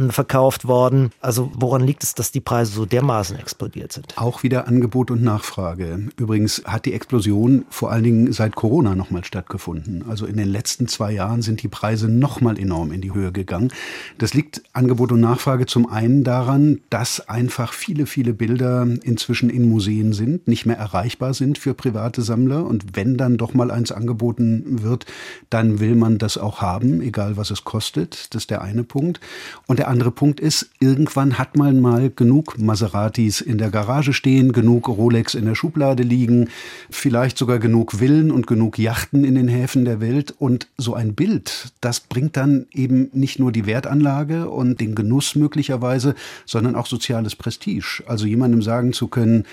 verkauft 0.10 0.68
worden. 0.68 1.12
Also 1.20 1.52
woran 1.54 1.82
liegt 1.82 2.04
es, 2.04 2.16
dass 2.16 2.32
die 2.32 2.40
Preise 2.40 2.72
so 2.72 2.86
dermaßen 2.86 3.38
explodiert 3.38 3.92
sind? 3.92 4.18
Auch 4.18 4.44
wieder 4.44 4.68
Angebot 4.68 5.12
und 5.12 5.22
Nachfrage. 5.22 6.08
Übrigens 6.18 6.64
hat 6.66 6.86
die 6.86 6.94
Explosion 6.94 7.66
vor 7.70 7.92
allen 7.92 8.04
Dingen 8.04 8.32
seit 8.32 8.56
Corona 8.56 8.96
nochmal 8.96 9.26
stattgefunden. 9.26 10.06
Also 10.08 10.26
in 10.26 10.38
den 10.38 10.48
letzten 10.48 10.88
zwei 10.88 11.12
Jahren 11.12 11.42
sind 11.42 11.62
die 11.62 11.68
Preise 11.68 12.08
nochmal 12.08 12.58
enorm 12.58 12.94
in 12.94 13.02
die 13.02 13.14
Höhe 13.14 13.34
gegangen. 13.34 13.72
Das 14.18 14.34
liegt 14.34 14.64
Angebot 14.72 15.12
und 15.12 15.20
Nachfrage 15.20 15.66
zum 15.66 15.90
einen 15.90 16.24
daran, 16.24 16.80
dass 16.90 17.28
einfach 17.28 17.74
viele, 17.74 18.06
viele 18.06 18.34
Bilder 18.34 18.88
inzwischen 19.04 19.50
in 19.50 19.70
Museen 19.70 20.14
sind, 20.14 20.48
nicht 20.48 20.66
mehr 20.66 20.78
erreichbar 20.78 21.34
sind 21.34 21.58
für 21.58 21.74
private 21.74 22.22
Sammler. 22.22 22.66
Und 22.66 22.96
wenn 22.96 23.18
dann 23.18 23.38
doch 23.38 23.54
mal 23.54 23.72
eins 23.72 23.92
angeboten 23.92 24.84
wird, 24.84 25.06
dann 25.50 25.80
will 25.82 25.96
man 25.96 26.18
das 26.18 26.38
auch 26.38 26.62
haben, 26.62 27.02
egal 27.02 27.36
was 27.36 27.52
es 27.52 27.66
kostet. 27.66 28.34
Das 28.34 28.44
ist 28.44 28.52
der 28.52 28.62
eine 28.62 28.84
Punkt. 28.84 29.20
Und 29.68 29.81
der 29.82 29.88
andere 29.88 30.12
Punkt 30.12 30.40
ist, 30.40 30.70
irgendwann 30.80 31.40
hat 31.40 31.58
man 31.58 31.82
mal 31.82 32.12
genug 32.12 32.60
Maseratis 32.60 33.42
in 33.42 33.58
der 33.58 33.72
Garage 33.72 34.14
stehen, 34.14 34.52
genug 34.52 34.88
Rolex 34.88 35.34
in 35.34 35.46
der 35.46 35.56
Schublade 35.56 36.04
liegen, 36.04 36.50
vielleicht 36.92 37.36
sogar 37.36 37.58
genug 37.58 37.94
Villen 37.94 38.30
und 38.30 38.46
genug 38.46 38.78
Yachten 38.78 39.24
in 39.24 39.34
den 39.34 39.48
Häfen 39.48 39.84
der 39.84 40.00
Welt. 40.00 40.36
Und 40.38 40.68
so 40.78 40.94
ein 40.94 41.16
Bild, 41.16 41.74
das 41.82 42.00
bringt 42.00 42.38
dann 42.38 42.68
eben 42.72 43.10
nicht 43.14 43.40
nur 43.40 43.52
die 43.52 43.66
Wertanlage 43.66 44.52
und 44.52 44.80
den 44.80 44.94
Genuss 44.94 45.34
möglicherweise, 45.34 46.14
sondern 46.46 46.76
auch 46.76 46.86
soziales 46.86 47.36
Prestige. 47.36 48.04
Also 48.06 48.28
jemandem 48.28 48.62
sagen 48.62 48.94
zu 48.94 49.08
können, 49.08 49.46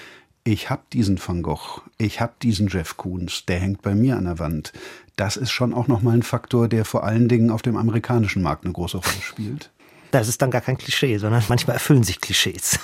ich 0.45 0.69
habe 0.69 0.83
diesen 0.93 1.19
Van 1.27 1.43
Gogh, 1.43 1.81
ich 1.97 2.21
habe 2.21 2.35
diesen 2.43 2.69
Jeff 2.69 2.99
Koons, 2.99 3.47
der 3.47 3.61
hängt 3.61 3.81
bei 3.81 3.95
mir 3.95 4.19
an 4.19 4.25
der 4.25 4.39
Wand. 4.39 4.75
Das 5.17 5.39
ist 5.39 5.53
schon 5.53 5.73
auch 5.73 5.89
nochmal 5.89 6.17
ein 6.17 6.23
Faktor, 6.23 6.69
der 6.69 6.85
vor 6.85 7.05
allen 7.05 7.29
Dingen 7.29 7.49
auf 7.49 7.63
dem 7.63 7.79
amerikanischen 7.79 8.43
Markt 8.43 8.67
eine 8.67 8.75
große 8.75 8.99
Rolle 8.99 9.23
spielt. 9.23 9.71
Das 10.11 10.29
ist 10.29 10.41
dann 10.41 10.50
gar 10.50 10.61
kein 10.61 10.79
Klischee, 10.79 11.19
sondern 11.19 11.43
manchmal 11.49 11.75
erfüllen 11.75 12.03
sich 12.03 12.21
Klischees. 12.21 12.79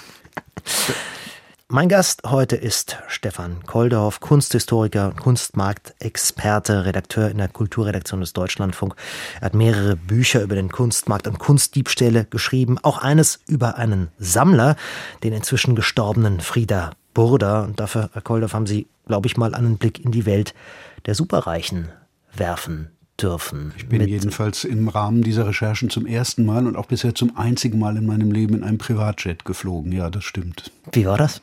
Mein 1.68 1.88
Gast 1.88 2.22
heute 2.26 2.56
ist 2.56 2.98
Stefan 3.08 3.64
Koldorf, 3.64 4.20
Kunsthistoriker, 4.20 5.12
Kunstmarktexperte, 5.12 6.84
Redakteur 6.84 7.30
in 7.30 7.38
der 7.38 7.48
Kulturredaktion 7.48 8.20
des 8.20 8.34
Deutschlandfunk. 8.34 8.94
Er 9.40 9.46
hat 9.46 9.54
mehrere 9.54 9.96
Bücher 9.96 10.42
über 10.42 10.54
den 10.54 10.70
Kunstmarkt 10.70 11.26
und 11.26 11.38
Kunstdiebstähle 11.38 12.26
geschrieben, 12.26 12.78
auch 12.82 12.98
eines 12.98 13.40
über 13.46 13.76
einen 13.78 14.08
Sammler, 14.18 14.76
den 15.22 15.32
inzwischen 15.32 15.74
gestorbenen 15.74 16.40
Frieda 16.40 16.90
Burda. 17.14 17.62
Und 17.62 17.80
dafür, 17.80 18.10
Herr 18.12 18.22
Koldorf, 18.22 18.52
haben 18.52 18.66
Sie, 18.66 18.86
glaube 19.06 19.26
ich, 19.26 19.38
mal 19.38 19.54
einen 19.54 19.78
Blick 19.78 20.04
in 20.04 20.12
die 20.12 20.26
Welt 20.26 20.54
der 21.06 21.14
Superreichen 21.14 21.88
werfen 22.34 22.90
dürfen. 23.20 23.72
Ich 23.76 23.88
bin 23.88 24.06
jedenfalls 24.06 24.64
im 24.64 24.88
Rahmen 24.88 25.22
dieser 25.22 25.46
Recherchen 25.46 25.90
zum 25.90 26.06
ersten 26.06 26.44
Mal 26.44 26.66
und 26.66 26.76
auch 26.76 26.86
bisher 26.86 27.14
zum 27.14 27.36
einzigen 27.36 27.78
Mal 27.78 27.96
in 27.96 28.06
meinem 28.06 28.32
Leben 28.32 28.54
in 28.54 28.64
einem 28.64 28.78
Privatjet 28.78 29.44
geflogen. 29.44 29.92
Ja, 29.92 30.10
das 30.10 30.24
stimmt. 30.24 30.72
Wie 30.92 31.06
war 31.06 31.18
das? 31.18 31.40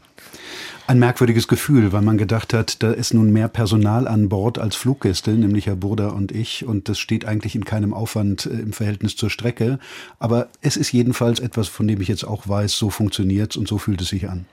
Ein 0.88 1.00
merkwürdiges 1.00 1.48
Gefühl, 1.48 1.94
weil 1.94 2.02
man 2.02 2.18
gedacht 2.18 2.54
hat, 2.54 2.84
da 2.84 2.92
ist 2.92 3.14
nun 3.14 3.32
mehr 3.32 3.48
Personal 3.48 4.08
an 4.08 4.28
Bord 4.28 4.60
als 4.60 4.76
Fluggäste, 4.76 5.32
nämlich 5.32 5.68
Herr 5.68 5.78
Burda 5.78 6.10
und 6.10 6.34
ich. 6.34 6.66
Und 6.66 6.90
das 6.90 7.00
steht 7.00 7.24
eigentlich 7.24 7.56
in 7.56 7.64
keinem 7.64 7.94
Aufwand 7.94 8.46
äh, 8.46 8.50
im 8.50 8.74
Verhältnis 8.74 9.16
zur 9.16 9.30
Strecke. 9.30 9.80
Aber 10.20 10.50
es 10.62 10.76
ist 10.76 10.92
jedenfalls 10.92 11.40
etwas, 11.40 11.70
von 11.70 11.88
dem 11.88 12.02
ich 12.02 12.10
jetzt 12.10 12.26
auch 12.26 12.48
weiß, 12.48 12.74
so 12.74 12.90
funktioniert 12.90 13.52
es 13.52 13.58
und 13.58 13.70
so 13.70 13.78
fühlt 13.78 14.02
es 14.02 14.10
sich 14.10 14.28
an. 14.28 14.46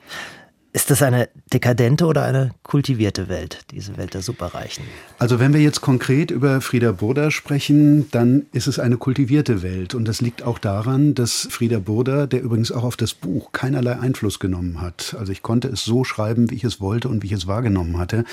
Ist 0.74 0.90
das 0.90 1.00
eine 1.00 1.30
dekadente 1.50 2.04
oder 2.04 2.24
eine 2.24 2.50
kultivierte 2.62 3.30
Welt, 3.30 3.60
diese 3.70 3.96
Welt 3.96 4.12
der 4.12 4.20
Superreichen? 4.20 4.84
Also 5.18 5.40
wenn 5.40 5.54
wir 5.54 5.60
jetzt 5.62 5.80
konkret 5.80 6.30
über 6.30 6.60
Frieda 6.60 6.92
Burda 6.92 7.30
sprechen, 7.30 8.10
dann 8.10 8.44
ist 8.52 8.66
es 8.66 8.78
eine 8.78 8.98
kultivierte 8.98 9.62
Welt. 9.62 9.94
Und 9.94 10.06
das 10.06 10.20
liegt 10.20 10.42
auch 10.42 10.58
daran, 10.58 11.14
dass 11.14 11.48
Frieda 11.50 11.78
Burda, 11.78 12.26
der 12.26 12.42
übrigens 12.42 12.70
auch 12.70 12.84
auf 12.84 12.96
das 12.96 13.14
Buch 13.14 13.52
keinerlei 13.52 13.98
Einfluss 13.98 14.40
genommen 14.40 14.80
hat, 14.82 15.16
also 15.18 15.32
ich 15.32 15.42
konnte 15.42 15.68
es 15.68 15.84
so 15.84 16.04
schreiben, 16.04 16.50
wie 16.50 16.56
ich 16.56 16.64
es 16.64 16.80
wollte 16.82 17.08
und 17.08 17.22
wie 17.22 17.28
ich 17.28 17.32
es 17.32 17.46
wahrgenommen 17.46 17.96
hatte, 17.96 18.24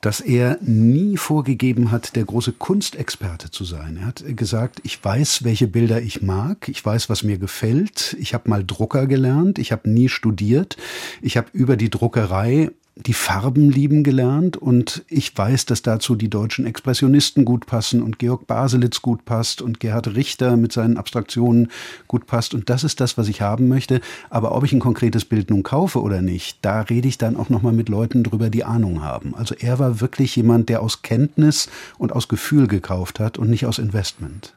dass 0.00 0.20
er 0.22 0.56
nie 0.62 1.18
vorgegeben 1.18 1.90
hat, 1.90 2.16
der 2.16 2.24
große 2.24 2.52
Kunstexperte 2.52 3.50
zu 3.50 3.64
sein. 3.64 3.98
Er 4.00 4.06
hat 4.06 4.24
gesagt, 4.36 4.80
ich 4.84 5.04
weiß, 5.04 5.44
welche 5.44 5.66
Bilder 5.66 6.00
ich 6.00 6.22
mag, 6.22 6.66
ich 6.70 6.82
weiß, 6.82 7.10
was 7.10 7.22
mir 7.22 7.36
gefällt, 7.36 8.16
ich 8.18 8.32
habe 8.32 8.48
mal 8.48 8.64
Drucker 8.64 9.06
gelernt, 9.06 9.58
ich 9.58 9.70
habe 9.70 9.90
nie 9.90 10.08
studiert, 10.08 10.78
ich 11.20 11.36
habe 11.36 11.48
über 11.52 11.73
die 11.76 11.90
Druckerei 11.90 12.70
die 12.96 13.12
Farben 13.12 13.70
lieben 13.70 14.04
gelernt 14.04 14.56
und 14.56 15.04
ich 15.08 15.36
weiß, 15.36 15.66
dass 15.66 15.82
dazu 15.82 16.14
die 16.14 16.30
deutschen 16.30 16.64
Expressionisten 16.64 17.44
gut 17.44 17.66
passen 17.66 18.00
und 18.02 18.20
Georg 18.20 18.46
Baselitz 18.46 19.02
gut 19.02 19.24
passt 19.24 19.62
und 19.62 19.80
Gerhard 19.80 20.14
Richter 20.14 20.56
mit 20.56 20.72
seinen 20.72 20.96
Abstraktionen 20.96 21.72
gut 22.06 22.26
passt 22.26 22.54
und 22.54 22.70
das 22.70 22.84
ist 22.84 23.00
das, 23.00 23.18
was 23.18 23.26
ich 23.26 23.40
haben 23.40 23.66
möchte. 23.66 24.00
Aber 24.30 24.54
ob 24.54 24.62
ich 24.62 24.72
ein 24.72 24.78
konkretes 24.78 25.24
Bild 25.24 25.50
nun 25.50 25.64
kaufe 25.64 26.00
oder 26.00 26.22
nicht, 26.22 26.58
da 26.62 26.82
rede 26.82 27.08
ich 27.08 27.18
dann 27.18 27.36
auch 27.36 27.48
nochmal 27.48 27.72
mit 27.72 27.88
Leuten 27.88 28.22
drüber, 28.22 28.48
die 28.48 28.64
Ahnung 28.64 29.02
haben. 29.02 29.34
Also 29.34 29.56
er 29.58 29.80
war 29.80 30.00
wirklich 30.00 30.36
jemand, 30.36 30.68
der 30.68 30.80
aus 30.80 31.02
Kenntnis 31.02 31.68
und 31.98 32.12
aus 32.12 32.28
Gefühl 32.28 32.68
gekauft 32.68 33.18
hat 33.18 33.38
und 33.38 33.50
nicht 33.50 33.66
aus 33.66 33.80
Investment. 33.80 34.54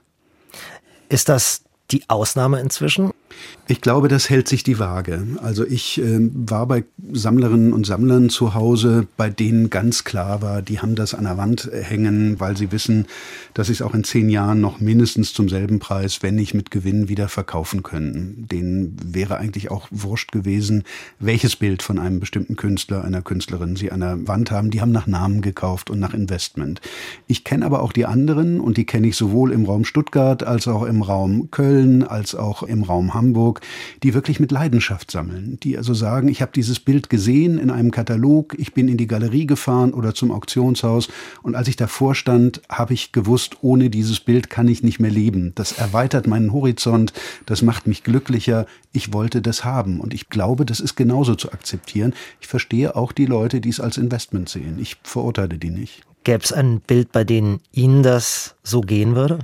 Ist 1.09 1.29
das 1.29 1.63
die 1.91 2.03
Ausnahme 2.09 2.59
inzwischen? 2.59 3.11
Ich 3.67 3.81
glaube, 3.81 4.07
das 4.07 4.29
hält 4.29 4.47
sich 4.47 4.63
die 4.63 4.79
Waage. 4.79 5.27
Also 5.41 5.65
ich 5.65 6.01
äh, 6.01 6.19
war 6.33 6.65
bei 6.65 6.85
Sammlerinnen 7.11 7.73
und 7.73 7.85
Sammlern 7.85 8.29
zu 8.29 8.53
Hause, 8.53 9.07
bei 9.17 9.29
denen 9.29 9.69
ganz 9.69 10.05
klar 10.05 10.41
war, 10.41 10.61
die 10.61 10.79
haben 10.79 10.95
das 10.95 11.13
an 11.13 11.25
der 11.25 11.37
Wand 11.37 11.69
hängen, 11.73 12.39
weil 12.39 12.55
sie 12.55 12.71
wissen, 12.71 13.07
dass 13.53 13.67
sie 13.67 13.73
es 13.73 13.81
auch 13.81 13.93
in 13.93 14.05
zehn 14.05 14.29
Jahren 14.29 14.61
noch 14.61 14.79
mindestens 14.79 15.33
zum 15.33 15.49
selben 15.49 15.79
Preis, 15.79 16.23
wenn 16.23 16.35
nicht 16.35 16.53
mit 16.53 16.71
Gewinn, 16.71 17.09
wieder 17.09 17.27
verkaufen 17.27 17.83
können. 17.83 18.47
Denen 18.49 18.97
wäre 19.03 19.37
eigentlich 19.37 19.69
auch 19.69 19.87
wurscht 19.91 20.31
gewesen, 20.31 20.83
welches 21.19 21.57
Bild 21.57 21.83
von 21.83 21.99
einem 21.99 22.21
bestimmten 22.21 22.55
Künstler, 22.55 23.03
einer 23.03 23.21
Künstlerin 23.21 23.75
sie 23.75 23.91
an 23.91 23.99
der 23.99 24.27
Wand 24.27 24.49
haben. 24.49 24.71
Die 24.71 24.79
haben 24.79 24.93
nach 24.93 25.07
Namen 25.07 25.41
gekauft 25.41 25.89
und 25.89 25.99
nach 25.99 26.13
Investment. 26.13 26.79
Ich 27.27 27.43
kenne 27.43 27.65
aber 27.65 27.81
auch 27.81 27.91
die 27.91 28.05
anderen 28.05 28.61
und 28.61 28.77
die 28.77 28.85
kenne 28.85 29.07
ich 29.07 29.17
sowohl 29.17 29.51
im 29.51 29.65
Raum 29.65 29.83
Stuttgart 29.83 30.43
als 30.43 30.69
auch 30.69 30.83
im 30.83 31.01
Raum 31.01 31.51
Köln 31.51 31.76
als 32.03 32.35
auch 32.35 32.63
im 32.63 32.83
Raum 32.83 33.13
Hamburg, 33.13 33.61
die 34.03 34.13
wirklich 34.13 34.39
mit 34.39 34.51
Leidenschaft 34.51 35.11
sammeln, 35.11 35.59
die 35.61 35.77
also 35.77 35.93
sagen, 35.93 36.27
ich 36.27 36.41
habe 36.41 36.51
dieses 36.53 36.79
Bild 36.79 37.09
gesehen 37.09 37.57
in 37.57 37.69
einem 37.69 37.91
Katalog, 37.91 38.55
ich 38.57 38.73
bin 38.73 38.87
in 38.87 38.97
die 38.97 39.07
Galerie 39.07 39.45
gefahren 39.45 39.93
oder 39.93 40.13
zum 40.13 40.31
Auktionshaus 40.31 41.09
und 41.43 41.55
als 41.55 41.67
ich 41.67 41.75
davor 41.75 42.15
stand, 42.15 42.61
habe 42.69 42.93
ich 42.93 43.11
gewusst, 43.11 43.57
ohne 43.61 43.89
dieses 43.89 44.19
Bild 44.19 44.49
kann 44.49 44.67
ich 44.67 44.83
nicht 44.83 44.99
mehr 44.99 45.11
leben. 45.11 45.51
Das 45.55 45.73
erweitert 45.73 46.27
meinen 46.27 46.53
Horizont, 46.53 47.13
das 47.45 47.61
macht 47.61 47.87
mich 47.87 48.03
glücklicher, 48.03 48.65
ich 48.91 49.13
wollte 49.13 49.41
das 49.41 49.63
haben 49.63 49.99
und 49.99 50.13
ich 50.13 50.29
glaube, 50.29 50.65
das 50.65 50.79
ist 50.79 50.95
genauso 50.95 51.35
zu 51.35 51.51
akzeptieren. 51.51 52.13
Ich 52.41 52.47
verstehe 52.47 52.95
auch 52.95 53.11
die 53.11 53.25
Leute, 53.25 53.61
die 53.61 53.69
es 53.69 53.79
als 53.79 53.97
Investment 53.97 54.49
sehen. 54.49 54.77
Ich 54.79 54.97
verurteile 55.03 55.57
die 55.57 55.69
nicht. 55.69 56.03
Gäbe 56.23 56.43
es 56.43 56.51
ein 56.51 56.81
Bild, 56.81 57.11
bei 57.11 57.23
dem 57.23 57.59
Ihnen 57.71 58.03
das 58.03 58.55
so 58.63 58.81
gehen 58.81 59.15
würde? 59.15 59.39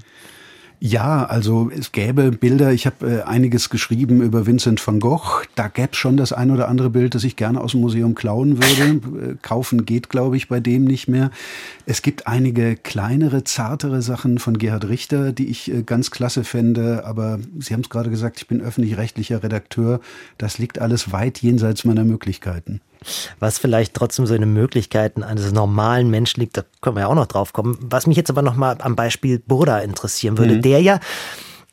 Ja, 0.85 1.23
also 1.23 1.71
es 1.73 1.93
gäbe 1.93 2.33
Bilder, 2.33 2.73
ich 2.73 2.85
habe 2.85 3.09
äh, 3.09 3.21
einiges 3.21 3.69
geschrieben 3.69 4.21
über 4.21 4.45
Vincent 4.45 4.85
van 4.85 4.99
Gogh. 4.99 5.43
Da 5.55 5.69
gäbe 5.69 5.95
schon 5.95 6.17
das 6.17 6.33
ein 6.33 6.51
oder 6.51 6.67
andere 6.67 6.89
Bild, 6.89 7.15
das 7.15 7.23
ich 7.23 7.37
gerne 7.37 7.61
aus 7.61 7.71
dem 7.71 7.79
Museum 7.79 8.15
klauen 8.15 8.61
würde. 8.61 9.31
Äh, 9.31 9.35
kaufen 9.41 9.85
geht, 9.85 10.09
glaube 10.09 10.35
ich, 10.35 10.49
bei 10.49 10.59
dem 10.59 10.83
nicht 10.83 11.07
mehr. 11.07 11.31
Es 11.85 12.01
gibt 12.01 12.27
einige 12.27 12.75
kleinere, 12.75 13.45
zartere 13.45 14.01
Sachen 14.01 14.39
von 14.39 14.57
Gerhard 14.57 14.89
Richter, 14.89 15.31
die 15.31 15.47
ich 15.47 15.71
äh, 15.71 15.83
ganz 15.83 16.11
klasse 16.11 16.43
fände. 16.43 17.05
Aber 17.05 17.39
Sie 17.59 17.73
haben 17.73 17.79
es 17.79 17.89
gerade 17.89 18.09
gesagt, 18.09 18.39
ich 18.39 18.49
bin 18.49 18.59
öffentlich-rechtlicher 18.59 19.41
Redakteur. 19.41 20.01
Das 20.37 20.57
liegt 20.57 20.79
alles 20.79 21.13
weit 21.13 21.41
jenseits 21.41 21.85
meiner 21.85 22.03
Möglichkeiten 22.03 22.81
was 23.39 23.57
vielleicht 23.57 23.93
trotzdem 23.93 24.25
so 24.25 24.33
in 24.33 24.41
den 24.41 24.53
Möglichkeiten 24.53 25.23
eines 25.23 25.51
normalen 25.51 26.09
Menschen 26.09 26.41
liegt, 26.41 26.57
da 26.57 26.63
können 26.81 26.95
wir 26.95 27.01
ja 27.01 27.07
auch 27.07 27.15
noch 27.15 27.27
drauf 27.27 27.53
kommen. 27.53 27.77
Was 27.81 28.07
mich 28.07 28.17
jetzt 28.17 28.29
aber 28.29 28.41
noch 28.41 28.55
mal 28.55 28.77
am 28.79 28.95
Beispiel 28.95 29.39
Burda 29.39 29.79
interessieren 29.79 30.37
würde, 30.37 30.55
mhm. 30.55 30.61
der 30.61 30.81
ja 30.81 30.99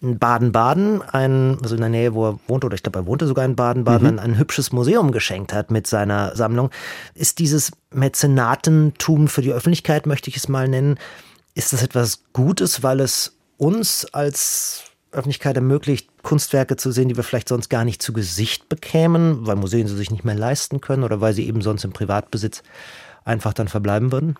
in 0.02 0.18
Baden-Baden, 0.18 1.02
ein, 1.02 1.58
also 1.62 1.74
in 1.74 1.82
der 1.82 1.90
Nähe, 1.90 2.14
wo 2.14 2.28
er 2.28 2.38
wohnte, 2.46 2.66
oder 2.66 2.74
ich 2.74 2.82
glaube, 2.82 3.00
er 3.00 3.06
wohnte 3.06 3.26
sogar 3.26 3.44
in 3.44 3.54
Baden-Baden, 3.54 4.14
mhm. 4.14 4.18
ein, 4.18 4.30
ein, 4.30 4.38
hübsches 4.38 4.72
Museum 4.72 5.12
geschenkt 5.12 5.52
hat 5.52 5.70
mit 5.70 5.86
seiner 5.86 6.34
Sammlung. 6.34 6.70
Ist 7.14 7.38
dieses 7.38 7.72
Mäzenatentum 7.92 9.28
für 9.28 9.42
die 9.42 9.52
Öffentlichkeit, 9.52 10.06
möchte 10.06 10.30
ich 10.30 10.36
es 10.36 10.48
mal 10.48 10.68
nennen, 10.68 10.98
ist 11.54 11.72
das 11.72 11.82
etwas 11.82 12.22
Gutes, 12.32 12.82
weil 12.82 13.00
es 13.00 13.36
uns 13.58 14.06
als 14.12 14.84
Öffentlichkeit 15.12 15.56
ermöglicht, 15.56 16.08
Kunstwerke 16.22 16.76
zu 16.76 16.92
sehen, 16.92 17.08
die 17.08 17.16
wir 17.16 17.24
vielleicht 17.24 17.48
sonst 17.48 17.68
gar 17.68 17.84
nicht 17.84 18.02
zu 18.02 18.12
Gesicht 18.12 18.68
bekämen, 18.68 19.46
weil 19.46 19.56
Museen 19.56 19.86
sie 19.86 19.96
sich 19.96 20.10
nicht 20.10 20.24
mehr 20.24 20.34
leisten 20.34 20.80
können 20.80 21.02
oder 21.02 21.20
weil 21.20 21.32
sie 21.32 21.46
eben 21.46 21.62
sonst 21.62 21.84
im 21.84 21.92
Privatbesitz 21.92 22.62
einfach 23.24 23.52
dann 23.52 23.68
verbleiben 23.68 24.12
würden? 24.12 24.36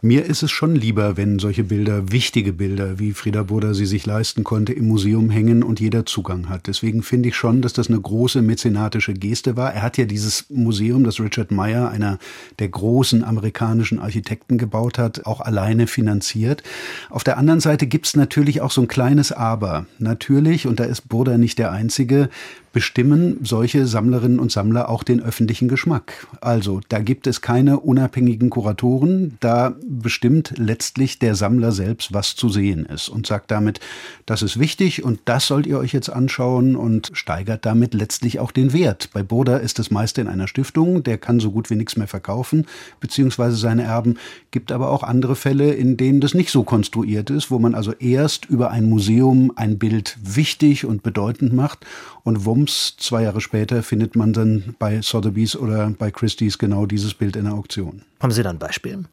Mir 0.00 0.26
ist 0.26 0.44
es 0.44 0.52
schon 0.52 0.76
lieber, 0.76 1.16
wenn 1.16 1.40
solche 1.40 1.64
Bilder, 1.64 2.12
wichtige 2.12 2.52
Bilder, 2.52 3.00
wie 3.00 3.12
Frieda 3.12 3.42
Burda 3.42 3.74
sie 3.74 3.84
sich 3.84 4.06
leisten 4.06 4.44
konnte, 4.44 4.72
im 4.72 4.86
Museum 4.86 5.28
hängen 5.28 5.64
und 5.64 5.80
jeder 5.80 6.06
Zugang 6.06 6.48
hat. 6.48 6.68
Deswegen 6.68 7.02
finde 7.02 7.30
ich 7.30 7.34
schon, 7.34 7.62
dass 7.62 7.72
das 7.72 7.88
eine 7.88 8.00
große 8.00 8.40
mäzenatische 8.40 9.12
Geste 9.12 9.56
war. 9.56 9.74
Er 9.74 9.82
hat 9.82 9.98
ja 9.98 10.04
dieses 10.04 10.50
Museum, 10.50 11.02
das 11.02 11.18
Richard 11.18 11.50
Meyer, 11.50 11.90
einer 11.90 12.20
der 12.60 12.68
großen 12.68 13.24
amerikanischen 13.24 13.98
Architekten 13.98 14.56
gebaut 14.56 14.98
hat, 14.98 15.26
auch 15.26 15.40
alleine 15.40 15.88
finanziert. 15.88 16.62
Auf 17.10 17.24
der 17.24 17.36
anderen 17.36 17.58
Seite 17.58 17.88
gibt 17.88 18.06
es 18.06 18.14
natürlich 18.14 18.60
auch 18.60 18.70
so 18.70 18.82
ein 18.82 18.88
kleines 18.88 19.32
Aber. 19.32 19.86
Natürlich, 19.98 20.68
und 20.68 20.78
da 20.78 20.84
ist 20.84 21.08
Burda 21.08 21.38
nicht 21.38 21.58
der 21.58 21.72
Einzige, 21.72 22.28
bestimmen 22.72 23.38
solche 23.42 23.86
Sammlerinnen 23.86 24.38
und 24.38 24.52
Sammler 24.52 24.88
auch 24.88 25.02
den 25.02 25.22
öffentlichen 25.22 25.68
Geschmack. 25.68 26.26
Also 26.40 26.80
da 26.88 27.00
gibt 27.00 27.26
es 27.26 27.40
keine 27.40 27.80
unabhängigen 27.80 28.50
Kuratoren, 28.50 29.36
da 29.40 29.74
bestimmt 29.88 30.54
letztlich 30.56 31.18
der 31.18 31.34
Sammler 31.34 31.72
selbst, 31.72 32.12
was 32.12 32.36
zu 32.36 32.48
sehen 32.48 32.86
ist 32.86 33.08
und 33.08 33.26
sagt 33.26 33.50
damit, 33.50 33.80
das 34.26 34.42
ist 34.42 34.58
wichtig 34.58 35.04
und 35.04 35.20
das 35.24 35.46
sollt 35.46 35.66
ihr 35.66 35.78
euch 35.78 35.92
jetzt 35.92 36.10
anschauen 36.10 36.76
und 36.76 37.10
steigert 37.14 37.64
damit 37.64 37.94
letztlich 37.94 38.38
auch 38.38 38.52
den 38.52 38.72
Wert. 38.72 39.10
Bei 39.12 39.22
Boda 39.22 39.56
ist 39.56 39.78
das 39.78 39.90
meiste 39.90 40.20
in 40.20 40.28
einer 40.28 40.48
Stiftung, 40.48 41.02
der 41.02 41.18
kann 41.18 41.40
so 41.40 41.50
gut 41.50 41.70
wie 41.70 41.76
nichts 41.76 41.96
mehr 41.96 42.08
verkaufen, 42.08 42.66
beziehungsweise 43.00 43.56
seine 43.56 43.84
Erben, 43.84 44.16
gibt 44.50 44.72
aber 44.72 44.90
auch 44.90 45.02
andere 45.02 45.36
Fälle, 45.36 45.72
in 45.72 45.96
denen 45.96 46.20
das 46.20 46.34
nicht 46.34 46.50
so 46.50 46.62
konstruiert 46.62 47.30
ist, 47.30 47.50
wo 47.50 47.58
man 47.58 47.74
also 47.74 47.92
erst 47.92 48.46
über 48.46 48.70
ein 48.70 48.88
Museum 48.88 49.52
ein 49.56 49.78
Bild 49.78 50.16
wichtig 50.22 50.84
und 50.84 51.02
bedeutend 51.02 51.52
macht 51.52 51.86
und 52.24 52.44
wumms, 52.44 52.67
zwei 52.68 53.22
Jahre 53.22 53.40
später 53.40 53.82
findet 53.82 54.16
man 54.16 54.32
dann 54.32 54.74
bei 54.78 55.00
Sotheby's 55.00 55.56
oder 55.56 55.90
bei 55.98 56.10
Christie's 56.10 56.58
genau 56.58 56.86
dieses 56.86 57.14
Bild 57.14 57.36
in 57.36 57.44
der 57.44 57.54
Auktion. 57.54 58.02
Haben 58.20 58.32
Sie 58.32 58.42
da 58.42 58.50
ein 58.50 58.58
Beispiel? 58.58 59.04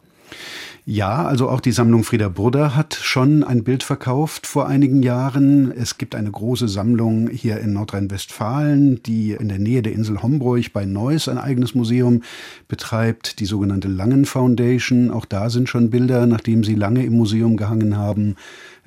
Ja, 0.88 1.26
also 1.26 1.50
auch 1.50 1.62
die 1.62 1.72
Sammlung 1.72 2.04
Frieda 2.04 2.30
Burda 2.30 2.76
hat 2.76 2.94
schon 2.94 3.44
ein 3.44 3.64
Bild 3.64 3.82
verkauft 3.82 4.46
vor 4.46 4.68
einigen 4.68 5.02
Jahren. 5.02 5.72
Es 5.72 5.98
gibt 5.98 6.14
eine 6.14 6.30
große 6.30 6.68
Sammlung 6.68 7.28
hier 7.28 7.60
in 7.60 7.74
Nordrhein-Westfalen, 7.74 9.02
die 9.02 9.32
in 9.32 9.50
der 9.50 9.58
Nähe 9.58 9.82
der 9.82 9.94
Insel 9.94 10.22
Hombruch 10.22 10.70
bei 10.72 10.86
Neuss 10.86 11.28
ein 11.28 11.40
eigenes 11.40 11.74
Museum 11.74 12.22
betreibt, 12.68 13.40
die 13.40 13.46
sogenannte 13.46 13.88
Langen 13.88 14.26
Foundation. 14.26 15.10
Auch 15.10 15.26
da 15.26 15.50
sind 15.50 15.70
schon 15.70 15.90
Bilder, 15.90 16.28
nachdem 16.28 16.64
sie 16.64 16.76
lange 16.76 17.04
im 17.04 17.14
Museum 17.14 17.58
gehangen 17.58 17.98
haben, 17.98 18.36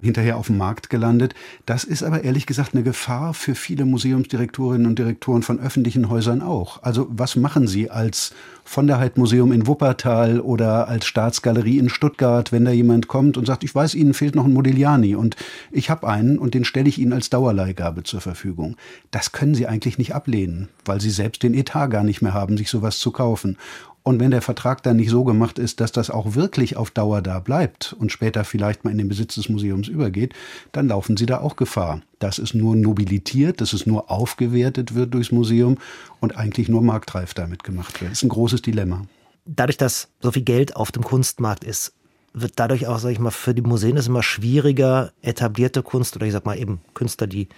hinterher 0.00 0.36
auf 0.36 0.46
dem 0.46 0.58
Markt 0.58 0.90
gelandet. 0.90 1.34
Das 1.66 1.84
ist 1.84 2.02
aber 2.02 2.24
ehrlich 2.24 2.46
gesagt 2.46 2.74
eine 2.74 2.82
Gefahr 2.82 3.34
für 3.34 3.54
viele 3.54 3.84
Museumsdirektorinnen 3.84 4.86
und 4.86 4.98
Direktoren 4.98 5.42
von 5.42 5.58
öffentlichen 5.60 6.08
Häusern 6.08 6.42
auch. 6.42 6.82
Also 6.82 7.06
was 7.10 7.36
machen 7.36 7.66
Sie 7.66 7.90
als 7.90 8.32
von 8.64 8.86
der 8.86 9.10
Museum 9.14 9.50
in 9.50 9.66
Wuppertal 9.66 10.40
oder 10.40 10.88
als 10.88 11.06
Staatsgalerie 11.06 11.78
in 11.78 11.88
Stuttgart, 11.88 12.52
wenn 12.52 12.66
da 12.66 12.70
jemand 12.70 13.08
kommt 13.08 13.38
und 13.38 13.46
sagt, 13.46 13.64
ich 13.64 13.74
weiß, 13.74 13.94
Ihnen 13.94 14.12
fehlt 14.12 14.34
noch 14.34 14.44
ein 14.44 14.52
Modigliani 14.52 15.14
und 15.14 15.36
ich 15.70 15.88
habe 15.88 16.06
einen 16.06 16.38
und 16.38 16.52
den 16.52 16.66
stelle 16.66 16.88
ich 16.88 16.98
Ihnen 16.98 17.14
als 17.14 17.30
Dauerleihgabe 17.30 18.02
zur 18.02 18.20
Verfügung. 18.20 18.76
Das 19.10 19.32
können 19.32 19.54
Sie 19.54 19.66
eigentlich 19.66 19.96
nicht 19.96 20.14
ablehnen, 20.14 20.68
weil 20.84 21.00
Sie 21.00 21.08
selbst 21.08 21.42
den 21.42 21.54
Etat 21.54 21.88
gar 21.88 22.04
nicht 22.04 22.20
mehr 22.20 22.34
haben, 22.34 22.58
sich 22.58 22.68
sowas 22.68 22.98
zu 22.98 23.10
kaufen. 23.10 23.56
Und 24.02 24.20
wenn 24.20 24.30
der 24.30 24.42
Vertrag 24.42 24.82
dann 24.82 24.96
nicht 24.96 25.10
so 25.10 25.24
gemacht 25.24 25.58
ist, 25.58 25.80
dass 25.80 25.92
das 25.92 26.08
auch 26.10 26.34
wirklich 26.34 26.76
auf 26.76 26.90
Dauer 26.90 27.20
da 27.20 27.40
bleibt 27.40 27.94
und 27.98 28.10
später 28.10 28.44
vielleicht 28.44 28.84
mal 28.84 28.90
in 28.90 28.98
den 28.98 29.08
Besitz 29.08 29.34
des 29.34 29.48
Museums 29.48 29.88
übergeht, 29.88 30.34
dann 30.72 30.88
laufen 30.88 31.16
Sie 31.16 31.26
da 31.26 31.40
auch 31.40 31.56
Gefahr, 31.56 32.00
dass 32.18 32.38
es 32.38 32.54
nur 32.54 32.74
nobilitiert, 32.74 33.60
dass 33.60 33.72
es 33.72 33.86
nur 33.86 34.10
aufgewertet 34.10 34.94
wird 34.94 35.12
durchs 35.12 35.32
Museum 35.32 35.76
und 36.20 36.36
eigentlich 36.36 36.68
nur 36.68 36.82
marktreif 36.82 37.34
damit 37.34 37.64
gemacht 37.64 38.00
wird. 38.00 38.12
Das 38.12 38.18
ist 38.18 38.24
ein 38.24 38.30
großes 38.30 38.62
Dilemma. 38.62 39.02
Dadurch, 39.44 39.76
dass 39.76 40.08
so 40.20 40.32
viel 40.32 40.42
Geld 40.42 40.76
auf 40.76 40.90
dem 40.90 41.02
Kunstmarkt 41.02 41.64
ist, 41.64 41.92
wird 42.32 42.52
dadurch 42.56 42.86
auch, 42.86 42.98
sag 42.98 43.10
ich 43.10 43.18
mal, 43.18 43.30
für 43.30 43.54
die 43.54 43.62
Museen 43.62 43.96
es 43.96 44.06
immer 44.06 44.22
schwieriger, 44.22 45.12
etablierte 45.22 45.82
Kunst 45.82 46.16
oder 46.16 46.26
ich 46.26 46.32
sag 46.32 46.44
mal 46.44 46.58
eben 46.58 46.80
Künstler, 46.94 47.26
die 47.26 47.48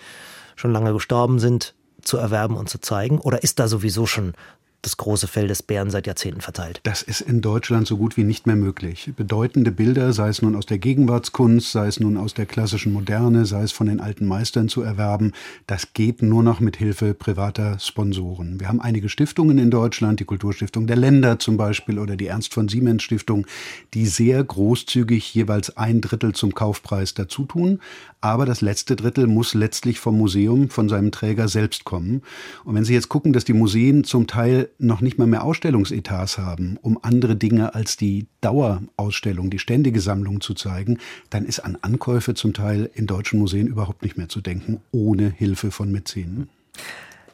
schon 0.57 0.73
lange 0.73 0.93
gestorben 0.93 1.39
sind, 1.39 1.75
zu 2.03 2.17
erwerben 2.17 2.57
und 2.57 2.69
zu 2.69 2.81
zeigen? 2.81 3.19
Oder 3.19 3.43
ist 3.43 3.59
da 3.59 3.69
sowieso 3.69 4.07
schon 4.07 4.35
das 4.83 4.97
große 4.97 5.27
Fell 5.27 5.49
des 5.49 5.63
Bären 5.63 5.91
seit 5.91 6.07
Jahrzehnten 6.07 6.41
verteilt. 6.41 6.81
Das 6.85 7.03
ist 7.03 7.21
in 7.21 7.41
Deutschland 7.41 7.87
so 7.87 7.97
gut 7.97 8.17
wie 8.17 8.25
nicht 8.25 8.47
mehr 8.47 8.57
möglich. 8.57 9.13
Bedeutende 9.17 9.73
Bilder, 9.73 10.13
sei 10.13 10.29
es 10.29 10.41
nun 10.41 10.57
aus 10.57 10.67
der 10.67 10.79
Gegenwartskunst, 10.79 11.71
sei 11.71 11.87
es 11.87 12.01
nun 12.01 12.17
aus 12.17 12.35
der 12.35 12.47
klassischen 12.47 12.93
Moderne, 12.93 13.45
sei 13.45 13.63
es 13.63 13.73
von 13.73 13.89
den 13.89 14.01
alten 14.01 14.27
Meistern 14.27 14.69
zu 14.69 14.83
erwerben, 14.83 15.33
das 15.67 15.93
geht 15.93 16.23
nur 16.23 16.43
noch 16.43 16.61
mit 16.61 16.77
Hilfe 16.77 17.13
privater 17.13 17.79
Sponsoren. 17.79 18.59
Wir 18.59 18.69
haben 18.69 18.81
einige 18.81 19.09
Stiftungen 19.09 19.59
in 19.59 19.71
Deutschland, 19.71 20.21
die 20.21 20.25
Kulturstiftung 20.25 20.87
der 20.87 20.97
Länder 20.97 21.39
zum 21.39 21.57
Beispiel 21.57 21.99
oder 21.99 22.17
die 22.17 22.29
Ernst 22.29 22.55
von 22.55 22.69
Siemens 22.69 23.03
Stiftung, 23.03 23.47
die 23.93 24.07
sehr 24.07 24.43
großzügig 24.43 25.35
jeweils 25.35 25.77
ein 25.77 26.01
Drittel 26.01 26.35
zum 26.35 26.55
Kaufpreis 26.55 27.15
dazu 27.15 27.45
tun. 27.45 27.81
Aber 28.23 28.47
das 28.47 28.61
letzte 28.61 28.97
Drittel 28.97 29.27
muss 29.27 29.55
letztlich 29.55 30.01
vom 30.01 30.17
Museum, 30.17 30.71
von 30.71 30.89
seinem 30.89 31.11
Träger 31.11 31.49
selbst 31.49 31.85
kommen. 31.85 32.23
Und 32.65 32.75
wenn 32.75 32.85
Sie 32.85 32.95
jetzt 32.95 33.09
gucken, 33.09 33.33
dass 33.33 33.45
die 33.45 33.53
Museen 33.53 34.05
zum 34.05 34.27
Teil 34.27 34.70
noch 34.79 35.01
nicht 35.01 35.19
mal 35.19 35.27
mehr 35.27 35.45
Ausstellungsetats 35.45 36.39
haben, 36.39 36.79
um 36.83 36.99
andere 37.03 37.37
Dinge 37.37 37.75
als 37.75 37.97
die 37.97 38.27
Dauerausstellung, 38.41 39.51
die 39.51 39.59
ständige 39.59 40.01
Sammlung 40.01 40.41
zu 40.41 40.55
zeigen, 40.55 40.99
dann 41.31 41.45
ist 41.45 41.61
an 41.61 41.79
Ankäufe 41.81 42.35
zum 42.35 42.53
Teil 42.53 42.91
in 42.95 43.07
deutschen 43.07 43.39
Museen 43.39 43.67
überhaupt 43.67 44.03
nicht 44.03 44.17
mehr 44.17 44.29
zu 44.29 44.41
denken, 44.41 44.81
ohne 44.93 45.31
Hilfe 45.31 45.71
von 45.71 45.91
Mäzenen. 45.91 46.49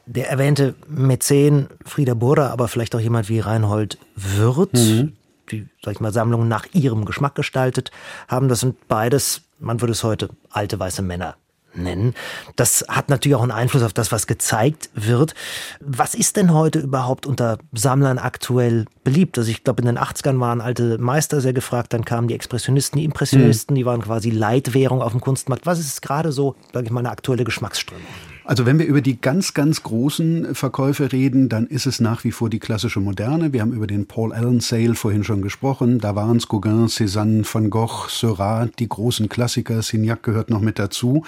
Der 0.07 0.31
erwähnte 0.31 0.75
Mäzen 0.89 1.67
Frieder 1.85 2.15
Burda, 2.15 2.51
aber 2.51 2.69
vielleicht 2.69 2.95
auch 2.95 3.01
jemand 3.01 3.29
wie 3.29 3.41
Reinhold 3.41 3.99
Wirth, 4.15 4.75
mhm. 4.75 5.15
die, 5.51 5.67
sag 5.83 5.95
ich 5.95 6.01
mal, 6.01 6.13
Sammlungen 6.13 6.49
nach 6.49 6.67
ihrem 6.73 7.05
Geschmack 7.05 7.35
gestaltet 7.35 7.91
haben. 8.29 8.49
Das 8.49 8.61
sind 8.61 8.87
beides, 8.87 9.43
man 9.59 9.81
würde 9.81 9.93
es 9.93 10.05
heute 10.05 10.29
alte 10.51 10.79
weiße 10.79 11.03
Männer 11.03 11.37
nennen. 11.77 12.15
Das 12.57 12.85
hat 12.89 13.09
natürlich 13.09 13.37
auch 13.37 13.43
einen 13.43 13.53
Einfluss 13.53 13.83
auf 13.83 13.93
das, 13.93 14.13
was 14.13 14.27
gezeigt 14.27 14.91
wird. 14.95 15.35
Was 15.81 16.15
ist 16.15 16.37
denn 16.37 16.53
heute 16.53 16.81
überhaupt 16.81 17.27
unter 17.27 17.59
Sammlern 17.73 18.19
aktuell 18.19 18.87
beliebt? 19.05 19.39
Also 19.39 19.51
ich 19.51 19.65
glaube, 19.65 19.83
in 19.83 19.87
den 19.87 19.99
80ern 19.99 20.41
waren 20.41 20.61
alte 20.61 20.99
Meister 20.99 21.41
sehr 21.41 21.53
gefragt, 21.53 21.93
dann 21.93 22.05
kamen 22.05 22.29
die 22.29 22.35
Expressionisten, 22.35 22.99
die 22.99 23.05
Impressionisten, 23.05 23.75
mhm. 23.75 23.77
die 23.77 23.87
waren 23.87 24.03
quasi 24.03 24.31
Leitwährung 24.31 25.03
auf 25.03 25.13
dem 25.13 25.21
Kunstmarkt. 25.21 25.67
Was 25.67 25.79
ist 25.79 26.03
gerade 26.03 26.33
so, 26.33 26.57
sage 26.73 26.87
ich 26.87 26.93
mal, 26.93 27.01
eine 27.01 27.11
aktuelle 27.11 27.45
Geschmacksströmung? 27.45 28.07
Also 28.49 28.65
wenn 28.65 28.79
wir 28.79 28.87
über 28.87 29.01
die 29.01 29.21
ganz, 29.21 29.55
ganz 29.55 29.83
großen 29.83 30.55
Verkäufe 30.55 31.11
reden, 31.11 31.49
dann 31.49 31.67
ist 31.67 31.85
es 31.85 31.99
nach 31.99 32.23
wie 32.23 32.31
vor 32.31 32.49
die 32.49 32.61
klassische 32.61 33.01
Moderne. 33.01 33.53
Wir 33.53 33.61
haben 33.61 33.73
über 33.73 33.89
den 33.89 34.07
Paul 34.07 34.33
Allen 34.33 34.61
Sale 34.61 34.95
vorhin 34.95 35.25
schon 35.25 35.43
gesprochen. 35.43 35.99
Da 35.99 36.15
waren 36.15 36.37
es 36.37 36.47
Gauguin, 36.47 36.87
Cézanne, 36.87 37.43
Van 37.53 37.71
Gogh, 37.71 38.07
Seurat, 38.09 38.71
die 38.79 38.89
großen 38.89 39.29
Klassiker. 39.29 39.83
Signac 39.83 40.23
gehört 40.23 40.49
noch 40.49 40.61
mit 40.61 40.79
dazu. 40.79 41.25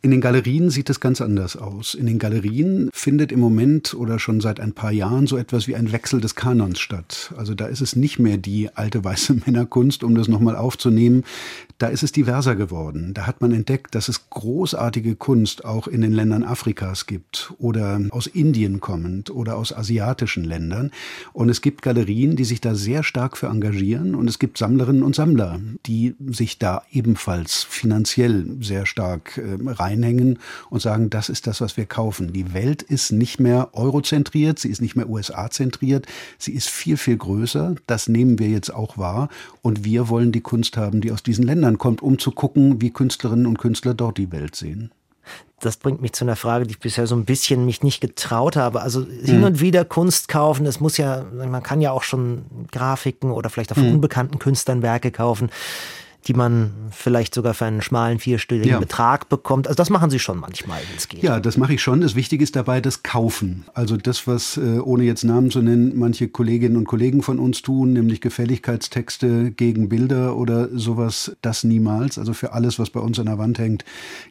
In 0.00 0.10
den 0.10 0.22
Galerien 0.22 0.70
sieht 0.70 0.88
es 0.88 1.00
ganz 1.00 1.20
anders 1.20 1.58
aus. 1.58 1.92
In 1.92 2.06
den 2.06 2.18
Galerien 2.18 2.88
findet 2.94 3.30
im 3.30 3.40
Moment 3.40 3.92
oder 3.92 4.18
schon 4.18 4.40
seit 4.40 4.58
ein 4.58 4.72
paar 4.72 4.90
Jahren 4.90 5.26
so 5.26 5.36
etwas 5.36 5.68
wie 5.68 5.76
ein 5.76 5.92
Wechsel 5.92 6.22
des 6.22 6.34
Kanons 6.34 6.80
statt. 6.80 7.34
Also 7.36 7.54
da 7.54 7.66
ist 7.66 7.82
es 7.82 7.94
nicht 7.94 8.18
mehr 8.18 8.38
die 8.38 8.70
alte 8.74 9.04
weiße 9.04 9.34
Männerkunst, 9.44 10.02
um 10.02 10.14
das 10.14 10.28
nochmal 10.28 10.56
aufzunehmen. 10.56 11.24
Da 11.76 11.88
ist 11.88 12.02
es 12.02 12.12
diverser 12.12 12.56
geworden. 12.56 13.12
Da 13.12 13.26
hat 13.26 13.42
man 13.42 13.52
entdeckt, 13.52 13.94
dass 13.94 14.08
es 14.08 14.30
großartige 14.30 15.16
Kunst 15.16 15.66
auch 15.66 15.88
in 15.88 16.00
den 16.00 16.12
Ländern 16.12 16.42
Afrikas 16.54 17.06
gibt 17.06 17.52
oder 17.58 18.00
aus 18.10 18.28
Indien 18.28 18.78
kommend 18.78 19.28
oder 19.28 19.56
aus 19.56 19.72
asiatischen 19.72 20.44
Ländern. 20.44 20.92
Und 21.32 21.48
es 21.48 21.62
gibt 21.62 21.82
Galerien, 21.82 22.36
die 22.36 22.44
sich 22.44 22.60
da 22.60 22.76
sehr 22.76 23.02
stark 23.02 23.36
für 23.36 23.48
engagieren 23.48 24.14
und 24.14 24.28
es 24.28 24.38
gibt 24.38 24.56
Sammlerinnen 24.56 25.02
und 25.02 25.16
Sammler, 25.16 25.58
die 25.84 26.14
sich 26.28 26.60
da 26.60 26.82
ebenfalls 26.92 27.64
finanziell 27.64 28.46
sehr 28.60 28.86
stark 28.86 29.36
äh, 29.38 29.58
reinhängen 29.66 30.38
und 30.70 30.80
sagen, 30.80 31.10
das 31.10 31.28
ist 31.28 31.48
das, 31.48 31.60
was 31.60 31.76
wir 31.76 31.86
kaufen. 31.86 32.32
Die 32.32 32.54
Welt 32.54 32.82
ist 32.82 33.10
nicht 33.10 33.40
mehr 33.40 33.70
eurozentriert, 33.72 34.60
sie 34.60 34.68
ist 34.68 34.80
nicht 34.80 34.94
mehr 34.94 35.10
USA-zentriert, 35.10 36.06
sie 36.38 36.52
ist 36.52 36.68
viel, 36.68 36.96
viel 36.96 37.16
größer. 37.16 37.74
Das 37.88 38.08
nehmen 38.08 38.38
wir 38.38 38.48
jetzt 38.48 38.72
auch 38.72 38.96
wahr 38.96 39.28
und 39.60 39.84
wir 39.84 40.08
wollen 40.08 40.30
die 40.30 40.40
Kunst 40.40 40.76
haben, 40.76 41.00
die 41.00 41.10
aus 41.10 41.24
diesen 41.24 41.44
Ländern 41.44 41.78
kommt, 41.78 42.00
um 42.00 42.20
zu 42.20 42.30
gucken, 42.30 42.80
wie 42.80 42.90
Künstlerinnen 42.90 43.46
und 43.46 43.58
Künstler 43.58 43.94
dort 43.94 44.18
die 44.18 44.30
Welt 44.30 44.54
sehen 44.54 44.92
das 45.60 45.76
bringt 45.76 46.02
mich 46.02 46.12
zu 46.12 46.24
einer 46.24 46.36
Frage, 46.36 46.66
die 46.66 46.72
ich 46.72 46.80
bisher 46.80 47.06
so 47.06 47.16
ein 47.16 47.24
bisschen 47.24 47.64
mich 47.64 47.82
nicht 47.82 48.00
getraut 48.00 48.56
habe. 48.56 48.82
Also 48.82 49.06
hin 49.06 49.38
hm. 49.38 49.44
und 49.44 49.60
wieder 49.60 49.84
Kunst 49.84 50.28
kaufen, 50.28 50.66
es 50.66 50.80
muss 50.80 50.96
ja, 50.96 51.24
man 51.32 51.62
kann 51.62 51.80
ja 51.80 51.90
auch 51.92 52.02
schon 52.02 52.44
Grafiken 52.70 53.30
oder 53.30 53.50
vielleicht 53.50 53.72
auch 53.72 53.76
von 53.76 53.86
hm. 53.86 53.94
unbekannten 53.94 54.38
Künstlern 54.38 54.82
Werke 54.82 55.10
kaufen 55.10 55.50
die 56.26 56.34
man 56.34 56.72
vielleicht 56.90 57.34
sogar 57.34 57.54
für 57.54 57.66
einen 57.66 57.82
schmalen 57.82 58.18
vierstelligen 58.18 58.70
ja. 58.70 58.78
Betrag 58.78 59.28
bekommt. 59.28 59.68
Also 59.68 59.76
das 59.76 59.90
machen 59.90 60.10
Sie 60.10 60.18
schon 60.18 60.38
manchmal, 60.38 60.80
wenn 60.88 60.96
es 60.96 61.08
geht. 61.08 61.22
Ja, 61.22 61.40
das 61.40 61.56
mache 61.56 61.74
ich 61.74 61.82
schon. 61.82 62.00
Das 62.00 62.14
Wichtige 62.14 62.42
ist 62.42 62.56
dabei 62.56 62.80
das 62.80 63.02
Kaufen. 63.02 63.64
Also 63.74 63.96
das, 63.96 64.26
was, 64.26 64.56
äh, 64.56 64.78
ohne 64.78 65.04
jetzt 65.04 65.24
Namen 65.24 65.50
zu 65.50 65.60
nennen, 65.60 65.92
manche 65.96 66.28
Kolleginnen 66.28 66.76
und 66.76 66.86
Kollegen 66.86 67.22
von 67.22 67.38
uns 67.38 67.62
tun, 67.62 67.92
nämlich 67.92 68.20
Gefälligkeitstexte 68.20 69.50
gegen 69.50 69.88
Bilder 69.88 70.36
oder 70.36 70.68
sowas, 70.72 71.36
das 71.42 71.64
niemals. 71.64 72.18
Also 72.18 72.32
für 72.32 72.52
alles, 72.52 72.78
was 72.78 72.90
bei 72.90 73.00
uns 73.00 73.18
an 73.18 73.26
der 73.26 73.38
Wand 73.38 73.58
hängt, 73.58 73.84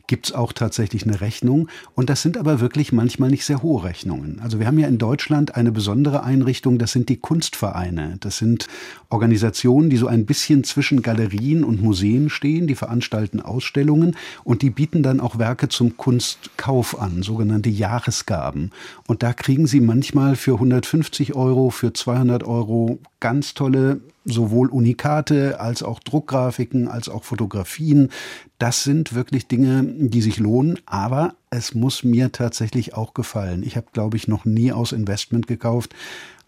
gibt 0.08 0.28
es 0.28 0.34
auch 0.34 0.54
tatsächlich 0.54 1.06
eine 1.06 1.22
Rechnung. 1.22 1.68
Und 1.94 2.10
das 2.10 2.22
sind 2.22 2.38
aber 2.38 2.60
wirklich 2.60 2.92
manchmal 2.92 3.30
nicht 3.30 3.46
sehr 3.46 3.62
hohe 3.62 3.84
Rechnungen. 3.84 4.40
Also 4.42 4.60
wir 4.60 4.66
haben 4.66 4.80
ja 4.80 4.88
in 4.88 4.98
Deutschland 4.98 5.56
eine 5.56 5.72
besondere 5.72 6.24
Einrichtung, 6.24 6.80
das 6.80 6.92
sind 6.92 7.10
die 7.10 7.18
Kunstvereine. 7.18 8.18
Das 8.20 8.38
sind 8.38 8.68
Organisationen, 9.10 9.92
die 9.92 9.98
so 9.98 10.08
ein 10.08 10.26
bisschen 10.26 10.64
zwischen 10.64 11.04
Galerien 11.04 11.64
und 11.64 11.83
Museen 11.84 12.30
stehen, 12.30 12.68
die 12.68 12.76
veranstalten 12.76 13.40
Ausstellungen 13.40 14.16
und 14.44 14.62
die 14.62 14.70
bieten 14.70 15.04
dann 15.04 15.20
auch 15.20 15.38
Werke 15.38 15.70
zum 15.70 15.98
Kunstkauf 15.98 17.00
an, 17.00 17.22
sogenannte 17.24 17.70
Jahresgaben. 17.70 18.72
Und 19.08 19.22
da 19.22 19.34
kriegen 19.34 19.68
sie 19.68 19.82
manchmal 19.82 20.36
für 20.36 20.54
150 20.54 21.36
Euro, 21.36 21.70
für 21.70 21.94
200 21.94 22.44
Euro 22.44 23.00
ganz 23.20 23.54
tolle 23.54 24.02
sowohl 24.26 24.70
Unikate 24.70 25.60
als 25.60 25.84
auch 25.84 26.00
Druckgrafiken 26.00 26.88
als 26.88 27.10
auch 27.10 27.24
Fotografien. 27.24 28.10
Das 28.58 28.84
sind 28.84 29.14
wirklich 29.14 29.48
Dinge, 29.48 29.84
die 29.84 30.22
sich 30.22 30.40
lohnen, 30.40 30.80
aber 30.86 31.36
es 31.50 31.76
muss 31.76 32.04
mir 32.04 32.32
tatsächlich 32.32 32.94
auch 32.94 33.14
gefallen. 33.14 33.64
Ich 33.64 33.76
habe, 33.76 33.88
glaube 33.92 34.18
ich, 34.18 34.28
noch 34.28 34.46
nie 34.46 34.72
aus 34.72 34.92
Investment 34.92 35.48
gekauft, 35.48 35.94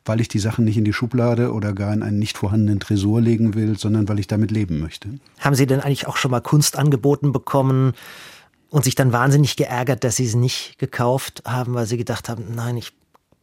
weil 0.05 0.21
ich 0.21 0.27
die 0.27 0.39
Sachen 0.39 0.65
nicht 0.65 0.77
in 0.77 0.85
die 0.85 0.93
Schublade 0.93 1.51
oder 1.51 1.73
gar 1.73 1.93
in 1.93 2.03
einen 2.03 2.19
nicht 2.19 2.37
vorhandenen 2.37 2.79
Tresor 2.79 3.21
legen 3.21 3.55
will, 3.55 3.77
sondern 3.77 4.07
weil 4.07 4.19
ich 4.19 4.27
damit 4.27 4.51
leben 4.51 4.79
möchte. 4.79 5.09
Haben 5.39 5.55
Sie 5.55 5.65
denn 5.65 5.81
eigentlich 5.81 6.07
auch 6.07 6.17
schon 6.17 6.31
mal 6.31 6.41
Kunst 6.41 6.77
angeboten 6.77 7.31
bekommen 7.31 7.93
und 8.69 8.83
sich 8.83 8.95
dann 8.95 9.11
wahnsinnig 9.11 9.55
geärgert, 9.55 10.03
dass 10.03 10.17
Sie 10.17 10.25
es 10.25 10.35
nicht 10.35 10.77
gekauft 10.77 11.43
haben, 11.45 11.73
weil 11.73 11.87
Sie 11.87 11.97
gedacht 11.97 12.29
haben, 12.29 12.43
nein, 12.55 12.77
ich 12.77 12.93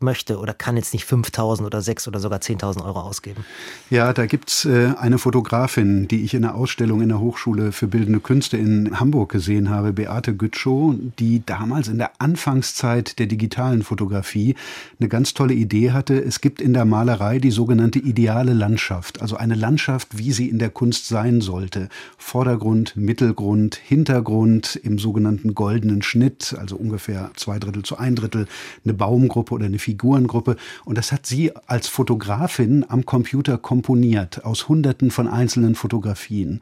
möchte 0.03 0.39
oder 0.39 0.55
kann 0.55 0.77
jetzt 0.77 0.93
nicht 0.93 1.07
5.000 1.09 1.65
oder 1.65 1.81
6 1.81 2.09
oder 2.09 2.21
sogar 2.21 2.41
10.000 2.41 2.85
Euro 2.85 3.01
ausgeben. 3.01 3.45
Ja, 3.91 4.13
da 4.13 4.27
gibt's 4.27 4.65
äh, 4.65 4.93
eine 4.99 5.19
Fotografin, 5.19 6.09
die 6.09 6.25
ich 6.25 6.35
in 6.35 6.43
der 6.43 6.55
Ausstellung 6.55 7.01
in 7.01 7.09
der 7.09 7.21
Hochschule 7.21 7.73
für 7.73 7.87
Bildende 7.87 8.21
Künste 8.21 8.57
in 8.57 8.99
Hamburg 8.99 9.33
gesehen 9.33 9.71
habe, 9.71 9.93
Beate 9.93 10.35
Gütschow, 10.35 10.95
die 11.19 11.45
damals 11.45 11.89
in 11.89 11.99
der 11.99 12.13
Anfangszeit 12.19 13.19
der 13.19 13.27
digitalen 13.27 13.83
Fotografie 13.83 14.55
eine 14.99 15.09
ganz 15.09 15.35
tolle 15.35 15.55
Idee 15.55 15.93
hatte. 15.93 16.23
Es 16.23 16.41
gibt 16.41 16.61
in 16.61 16.75
der 16.75 16.85
Malerei 16.85 17.39
die 17.39 17.51
sogenannte 17.51 17.99
ideale 17.99 18.53
Landschaft, 18.53 19.23
also 19.23 19.37
eine 19.37 19.55
Landschaft, 19.55 20.19
wie 20.19 20.33
sie 20.33 20.49
in 20.49 20.59
der 20.59 20.71
Kunst 20.71 21.09
sein 21.09 21.41
sollte. 21.41 21.89
Vordergrund, 22.19 22.97
Mittelgrund, 22.97 23.77
Hintergrund 23.77 24.77
im 24.77 24.99
sogenannten 24.99 25.55
goldenen 25.55 26.03
Schnitt, 26.03 26.55
also 26.59 26.77
ungefähr 26.77 27.31
zwei 27.37 27.59
Drittel 27.59 27.83
zu 27.83 27.99
ein 27.99 28.17
Drittel, 28.17 28.47
eine 28.85 28.95
Baumgruppe 28.95 29.55
oder 29.55 29.67
eine 29.67 29.79
Figur 29.79 29.92
Figurengruppe. 29.93 30.57
Und 30.85 30.97
das 30.99 31.13
hat 31.13 31.27
sie 31.27 31.53
als 31.67 31.89
Fotografin 31.89 32.85
am 32.89 33.05
Computer 33.05 33.59
komponiert 33.59 34.45
aus 34.45 34.69
Hunderten 34.69 35.11
von 35.11 35.29
einzelnen 35.29 35.75
Fotografien. 35.75 36.61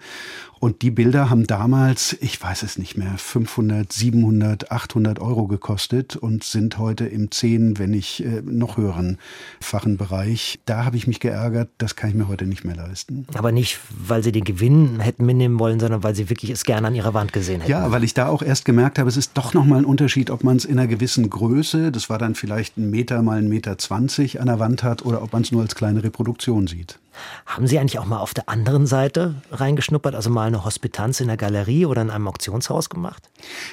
Und 0.60 0.82
die 0.82 0.90
Bilder 0.90 1.30
haben 1.30 1.46
damals, 1.46 2.14
ich 2.20 2.40
weiß 2.40 2.62
es 2.64 2.76
nicht 2.76 2.94
mehr, 2.98 3.14
500, 3.16 3.90
700, 3.90 4.70
800 4.70 5.18
Euro 5.18 5.46
gekostet 5.46 6.16
und 6.16 6.44
sind 6.44 6.76
heute 6.76 7.06
im 7.06 7.30
10, 7.30 7.78
wenn 7.78 7.92
nicht 7.92 8.20
äh, 8.20 8.42
noch 8.44 8.76
höheren 8.76 9.16
fachen 9.58 9.96
Bereich. 9.96 10.60
Da 10.66 10.84
habe 10.84 10.98
ich 10.98 11.06
mich 11.06 11.18
geärgert, 11.18 11.70
das 11.78 11.96
kann 11.96 12.10
ich 12.10 12.16
mir 12.16 12.28
heute 12.28 12.44
nicht 12.44 12.64
mehr 12.64 12.76
leisten. 12.76 13.26
Aber 13.32 13.52
nicht, 13.52 13.80
weil 14.06 14.22
Sie 14.22 14.32
den 14.32 14.44
Gewinn 14.44 15.00
hätten 15.00 15.24
mitnehmen 15.24 15.58
wollen, 15.58 15.80
sondern 15.80 16.02
weil 16.02 16.14
Sie 16.14 16.28
wirklich 16.28 16.50
es 16.50 16.64
gerne 16.64 16.88
an 16.88 16.94
Ihrer 16.94 17.14
Wand 17.14 17.32
gesehen 17.32 17.62
hätten. 17.62 17.70
Ja, 17.70 17.90
weil 17.90 18.04
ich 18.04 18.12
da 18.12 18.28
auch 18.28 18.42
erst 18.42 18.66
gemerkt 18.66 18.98
habe, 18.98 19.08
es 19.08 19.16
ist 19.16 19.30
doch 19.38 19.54
nochmal 19.54 19.78
ein 19.78 19.86
Unterschied, 19.86 20.28
ob 20.28 20.44
man 20.44 20.58
es 20.58 20.66
in 20.66 20.78
einer 20.78 20.88
gewissen 20.88 21.30
Größe, 21.30 21.90
das 21.90 22.10
war 22.10 22.18
dann 22.18 22.34
vielleicht 22.34 22.76
ein 22.76 22.90
Meter 22.90 23.22
mal 23.22 23.38
ein 23.38 23.48
Meter 23.48 23.78
zwanzig 23.78 24.42
an 24.42 24.46
der 24.46 24.58
Wand 24.58 24.82
hat 24.82 25.06
oder 25.06 25.22
ob 25.22 25.32
man 25.32 25.40
es 25.40 25.52
nur 25.52 25.62
als 25.62 25.74
kleine 25.74 26.04
Reproduktion 26.04 26.66
sieht. 26.66 26.98
Haben 27.46 27.66
Sie 27.66 27.78
eigentlich 27.78 27.98
auch 27.98 28.06
mal 28.06 28.18
auf 28.18 28.34
der 28.34 28.48
anderen 28.48 28.86
Seite 28.86 29.34
reingeschnuppert, 29.50 30.14
also 30.14 30.30
mal 30.30 30.46
eine 30.46 30.64
Hospitanz 30.64 31.20
in 31.20 31.28
der 31.28 31.36
Galerie 31.36 31.86
oder 31.86 32.02
in 32.02 32.10
einem 32.10 32.28
Auktionshaus 32.28 32.88
gemacht? 32.88 33.28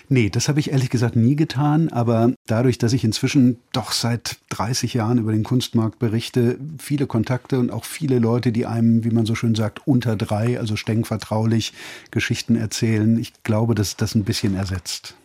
Nee, 0.09 0.29
das 0.29 0.47
habe 0.47 0.59
ich 0.59 0.71
ehrlich 0.71 0.89
gesagt 0.89 1.15
nie 1.15 1.35
getan, 1.35 1.89
aber 1.89 2.31
dadurch, 2.47 2.77
dass 2.77 2.93
ich 2.93 3.03
inzwischen 3.03 3.59
doch 3.73 3.91
seit 3.91 4.37
30 4.49 4.93
Jahren 4.93 5.17
über 5.17 5.31
den 5.31 5.43
Kunstmarkt 5.43 5.99
berichte, 5.99 6.57
viele 6.79 7.07
Kontakte 7.07 7.59
und 7.59 7.71
auch 7.71 7.85
viele 7.85 8.19
Leute, 8.19 8.51
die 8.51 8.65
einem, 8.65 9.03
wie 9.03 9.11
man 9.11 9.25
so 9.25 9.35
schön 9.35 9.55
sagt, 9.55 9.85
unter 9.85 10.15
drei, 10.15 10.59
also 10.59 10.75
streng 10.75 11.05
vertraulich 11.05 11.73
Geschichten 12.11 12.55
erzählen, 12.55 13.17
ich 13.19 13.43
glaube, 13.43 13.75
dass 13.75 13.95
das 13.95 14.15
ein 14.15 14.23
bisschen 14.23 14.55
ersetzt 14.55 15.15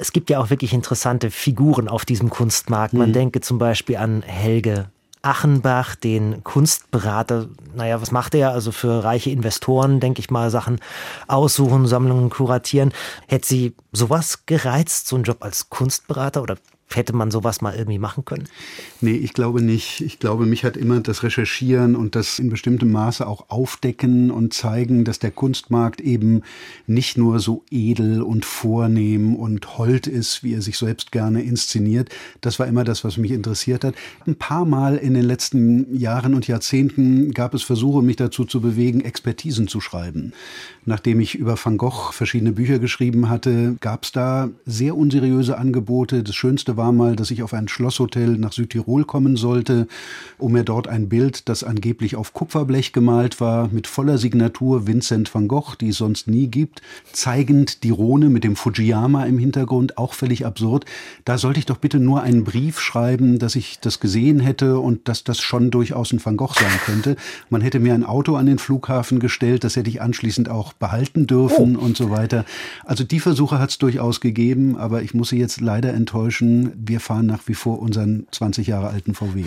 es 0.00 0.12
gibt 0.12 0.30
ja 0.30 0.38
auch 0.38 0.50
wirklich 0.50 0.72
interessante 0.72 1.28
Figuren 1.28 1.88
auf 1.88 2.04
diesem 2.04 2.30
Kunstmarkt. 2.30 2.94
Man 2.94 3.08
mhm. 3.08 3.14
denke 3.14 3.40
zum 3.40 3.58
Beispiel 3.58 3.96
an 3.96 4.22
Helge 4.22 4.90
Achenbach, 5.28 5.94
den 5.94 6.42
Kunstberater. 6.42 7.48
Naja, 7.74 8.00
was 8.00 8.10
macht 8.10 8.34
er? 8.34 8.52
Also 8.52 8.72
für 8.72 9.04
reiche 9.04 9.30
Investoren, 9.30 10.00
denke 10.00 10.20
ich 10.20 10.30
mal, 10.30 10.50
Sachen 10.50 10.80
aussuchen, 11.26 11.86
Sammlungen 11.86 12.30
kuratieren. 12.30 12.92
Hätte 13.26 13.46
Sie 13.46 13.76
sowas 13.92 14.46
gereizt, 14.46 15.06
so 15.06 15.16
einen 15.16 15.24
Job 15.24 15.38
als 15.44 15.68
Kunstberater 15.68 16.42
oder 16.42 16.56
Hätte 16.90 17.14
man 17.14 17.30
sowas 17.30 17.60
mal 17.60 17.74
irgendwie 17.74 17.98
machen 17.98 18.24
können? 18.24 18.44
Nee, 19.02 19.16
ich 19.16 19.34
glaube 19.34 19.60
nicht. 19.60 20.00
Ich 20.00 20.18
glaube, 20.18 20.46
mich 20.46 20.64
hat 20.64 20.74
immer 20.76 21.00
das 21.00 21.22
Recherchieren 21.22 21.94
und 21.94 22.14
das 22.14 22.38
in 22.38 22.48
bestimmtem 22.48 22.90
Maße 22.90 23.26
auch 23.26 23.50
aufdecken 23.50 24.30
und 24.30 24.54
zeigen, 24.54 25.04
dass 25.04 25.18
der 25.18 25.30
Kunstmarkt 25.30 26.00
eben 26.00 26.42
nicht 26.86 27.18
nur 27.18 27.40
so 27.40 27.62
edel 27.70 28.22
und 28.22 28.46
vornehm 28.46 29.36
und 29.36 29.76
hold 29.76 30.06
ist, 30.06 30.42
wie 30.42 30.54
er 30.54 30.62
sich 30.62 30.78
selbst 30.78 31.12
gerne 31.12 31.42
inszeniert. 31.42 32.08
Das 32.40 32.58
war 32.58 32.66
immer 32.66 32.84
das, 32.84 33.04
was 33.04 33.18
mich 33.18 33.32
interessiert 33.32 33.84
hat. 33.84 33.94
Ein 34.26 34.36
paar 34.36 34.64
Mal 34.64 34.96
in 34.96 35.12
den 35.12 35.24
letzten 35.24 35.94
Jahren 35.94 36.34
und 36.34 36.48
Jahrzehnten 36.48 37.32
gab 37.32 37.52
es 37.52 37.62
Versuche, 37.62 38.02
mich 38.02 38.16
dazu 38.16 38.46
zu 38.46 38.62
bewegen, 38.62 39.02
Expertisen 39.02 39.68
zu 39.68 39.82
schreiben. 39.82 40.32
Nachdem 40.86 41.20
ich 41.20 41.34
über 41.34 41.58
Van 41.62 41.76
Gogh 41.76 42.12
verschiedene 42.12 42.52
Bücher 42.52 42.78
geschrieben 42.78 43.28
hatte, 43.28 43.76
gab 43.80 44.04
es 44.04 44.12
da 44.12 44.48
sehr 44.64 44.96
unseriöse 44.96 45.58
Angebote. 45.58 46.22
Das 46.22 46.34
Schönste 46.34 46.77
war 46.78 46.92
mal, 46.92 47.14
dass 47.14 47.30
ich 47.30 47.42
auf 47.42 47.52
ein 47.52 47.68
Schlosshotel 47.68 48.38
nach 48.38 48.52
Südtirol 48.52 49.04
kommen 49.04 49.36
sollte, 49.36 49.86
um 50.38 50.52
mir 50.52 50.64
dort 50.64 50.88
ein 50.88 51.10
Bild, 51.10 51.50
das 51.50 51.62
angeblich 51.62 52.16
auf 52.16 52.32
Kupferblech 52.32 52.94
gemalt 52.94 53.38
war, 53.42 53.68
mit 53.68 53.86
voller 53.86 54.16
Signatur 54.16 54.86
Vincent 54.86 55.34
van 55.34 55.46
Gogh, 55.46 55.74
die 55.78 55.90
es 55.90 55.98
sonst 55.98 56.26
nie 56.28 56.46
gibt, 56.46 56.80
zeigend 57.12 57.82
die 57.84 57.90
Rhone 57.90 58.30
mit 58.30 58.44
dem 58.44 58.56
Fujiyama 58.56 59.24
im 59.26 59.38
Hintergrund, 59.38 59.98
auch 59.98 60.14
völlig 60.14 60.46
absurd. 60.46 60.86
Da 61.26 61.36
sollte 61.36 61.58
ich 61.58 61.66
doch 61.66 61.76
bitte 61.76 61.98
nur 61.98 62.22
einen 62.22 62.44
Brief 62.44 62.80
schreiben, 62.80 63.38
dass 63.38 63.56
ich 63.56 63.80
das 63.80 64.00
gesehen 64.00 64.40
hätte 64.40 64.78
und 64.78 65.08
dass 65.08 65.24
das 65.24 65.40
schon 65.40 65.70
durchaus 65.70 66.12
ein 66.12 66.24
Van 66.24 66.38
Gogh 66.38 66.54
sein 66.54 66.80
könnte. 66.86 67.16
Man 67.50 67.60
hätte 67.60 67.80
mir 67.80 67.92
ein 67.92 68.04
Auto 68.04 68.36
an 68.36 68.46
den 68.46 68.58
Flughafen 68.58 69.18
gestellt, 69.18 69.64
das 69.64 69.76
hätte 69.76 69.90
ich 69.90 70.00
anschließend 70.00 70.48
auch 70.48 70.72
behalten 70.72 71.26
dürfen 71.26 71.76
oh. 71.76 71.84
und 71.84 71.96
so 71.96 72.10
weiter. 72.10 72.44
Also 72.84 73.04
die 73.04 73.20
Versuche 73.20 73.58
hat 73.58 73.70
es 73.70 73.78
durchaus 73.78 74.20
gegeben, 74.20 74.76
aber 74.76 75.02
ich 75.02 75.12
muss 75.14 75.30
Sie 75.30 75.38
jetzt 75.38 75.60
leider 75.60 75.92
enttäuschen. 75.92 76.67
Wir 76.76 77.00
fahren 77.00 77.26
nach 77.26 77.46
wie 77.46 77.54
vor 77.54 77.78
unseren 77.80 78.26
20 78.30 78.66
Jahre 78.66 78.88
alten 78.88 79.14
VW. 79.14 79.44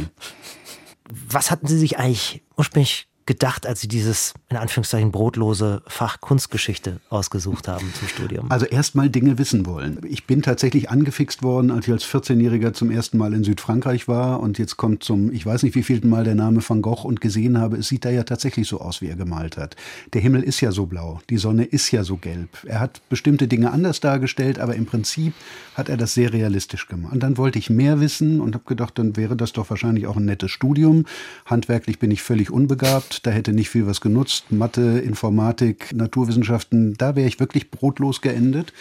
Was 1.10 1.52
hatten 1.52 1.68
Sie 1.68 1.78
sich 1.78 1.98
eigentlich 1.98 2.44
ursprünglich 2.58 3.08
gedacht, 3.32 3.66
als 3.66 3.80
Sie 3.80 3.88
dieses 3.88 4.34
in 4.50 4.58
Anführungszeichen 4.58 5.10
brotlose 5.10 5.84
Fach 5.88 6.20
Kunstgeschichte 6.20 7.00
ausgesucht 7.10 7.70
haben 7.70 7.94
zum 7.98 8.10
Studium? 8.10 8.52
Also 8.52 8.66
erstmal 8.66 9.10
Dinge 9.10 9.38
wissen 9.38 9.66
wollen. 9.66 10.02
Ich 10.06 10.28
bin 10.28 10.42
tatsächlich 10.42 10.90
angefixt 10.90 11.42
worden, 11.42 11.72
als 11.72 11.88
ich 11.88 11.94
als 11.94 12.04
14-Jähriger 12.04 12.74
zum 12.74 12.92
ersten 12.92 13.18
Mal 13.18 13.34
in 13.34 13.46
Südfrankreich 13.46 14.10
war 14.10 14.42
und 14.42 14.60
jetzt 14.60 14.76
kommt 14.76 15.06
zum, 15.06 15.32
ich 15.32 15.46
weiß 15.46 15.64
nicht 15.64 15.76
wie 15.76 15.84
vielten 15.84 16.10
Mal 16.10 16.26
der 16.26 16.36
Name 16.36 16.60
Van 16.68 16.82
Gogh 16.82 17.08
und 17.08 17.22
gesehen 17.22 17.58
habe, 17.58 17.78
es 17.78 17.88
sieht 17.88 18.04
da 18.04 18.10
ja 18.10 18.24
tatsächlich 18.24 18.68
so 18.68 18.82
aus, 18.82 19.00
wie 19.00 19.08
er 19.08 19.16
gemalt 19.16 19.56
hat. 19.56 19.78
Der 20.12 20.20
Himmel 20.20 20.44
ist 20.44 20.60
ja 20.60 20.74
so 20.74 20.86
blau, 20.86 21.22
die 21.30 21.38
Sonne 21.38 21.64
ist 21.64 21.90
ja 21.92 22.04
so 22.04 22.18
gelb. 22.18 22.50
Er 22.66 22.82
hat 22.82 23.02
bestimmte 23.08 23.48
Dinge 23.48 23.72
anders 23.72 24.02
dargestellt, 24.02 24.60
aber 24.60 24.76
im 24.76 24.86
Prinzip 24.88 25.34
hat 25.76 25.88
er 25.88 25.96
das 25.96 26.14
sehr 26.14 26.34
realistisch 26.34 26.90
gemacht. 26.90 27.14
Und 27.14 27.24
dann 27.24 27.38
wollte 27.38 27.60
ich 27.60 27.70
mehr 27.70 28.02
wissen 28.02 28.42
und 28.42 28.56
habe 28.56 28.66
gedacht, 28.66 29.00
dann 29.00 29.16
wäre 29.16 29.38
das 29.38 29.54
doch 29.54 29.70
wahrscheinlich 29.70 30.06
auch 30.06 30.18
ein 30.18 30.26
nettes 30.26 30.52
Studium. 30.52 31.06
Handwerklich 31.46 31.98
bin 31.98 32.12
ich 32.12 32.22
völlig 32.22 32.52
unbegabt 32.52 33.21
da 33.24 33.32
hätte 33.32 33.54
nicht 33.54 33.70
viel 33.70 33.88
was 33.88 34.02
genutzt. 34.02 34.52
Mathe, 34.52 35.00
Informatik, 35.00 35.94
Naturwissenschaften, 35.94 36.96
da 36.98 37.16
wäre 37.16 37.28
ich 37.28 37.40
wirklich 37.40 37.72
brotlos 37.72 38.22
geendet. 38.22 38.74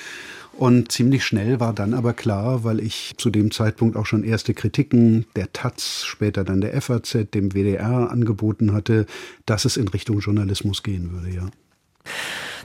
Und 0.52 0.92
ziemlich 0.92 1.24
schnell 1.24 1.58
war 1.60 1.72
dann 1.72 1.94
aber 1.94 2.12
klar, 2.12 2.64
weil 2.64 2.80
ich 2.80 3.14
zu 3.16 3.30
dem 3.30 3.50
Zeitpunkt 3.50 3.96
auch 3.96 4.06
schon 4.06 4.24
erste 4.24 4.52
Kritiken 4.52 5.24
der 5.36 5.52
Taz, 5.52 6.04
später 6.04 6.44
dann 6.44 6.60
der 6.60 6.80
FAZ, 6.82 7.16
dem 7.32 7.52
WDR 7.52 8.10
angeboten 8.10 8.72
hatte, 8.72 9.06
dass 9.46 9.64
es 9.64 9.76
in 9.76 9.88
Richtung 9.88 10.18
Journalismus 10.18 10.82
gehen 10.82 11.12
würde, 11.12 11.34
ja. 11.34 11.50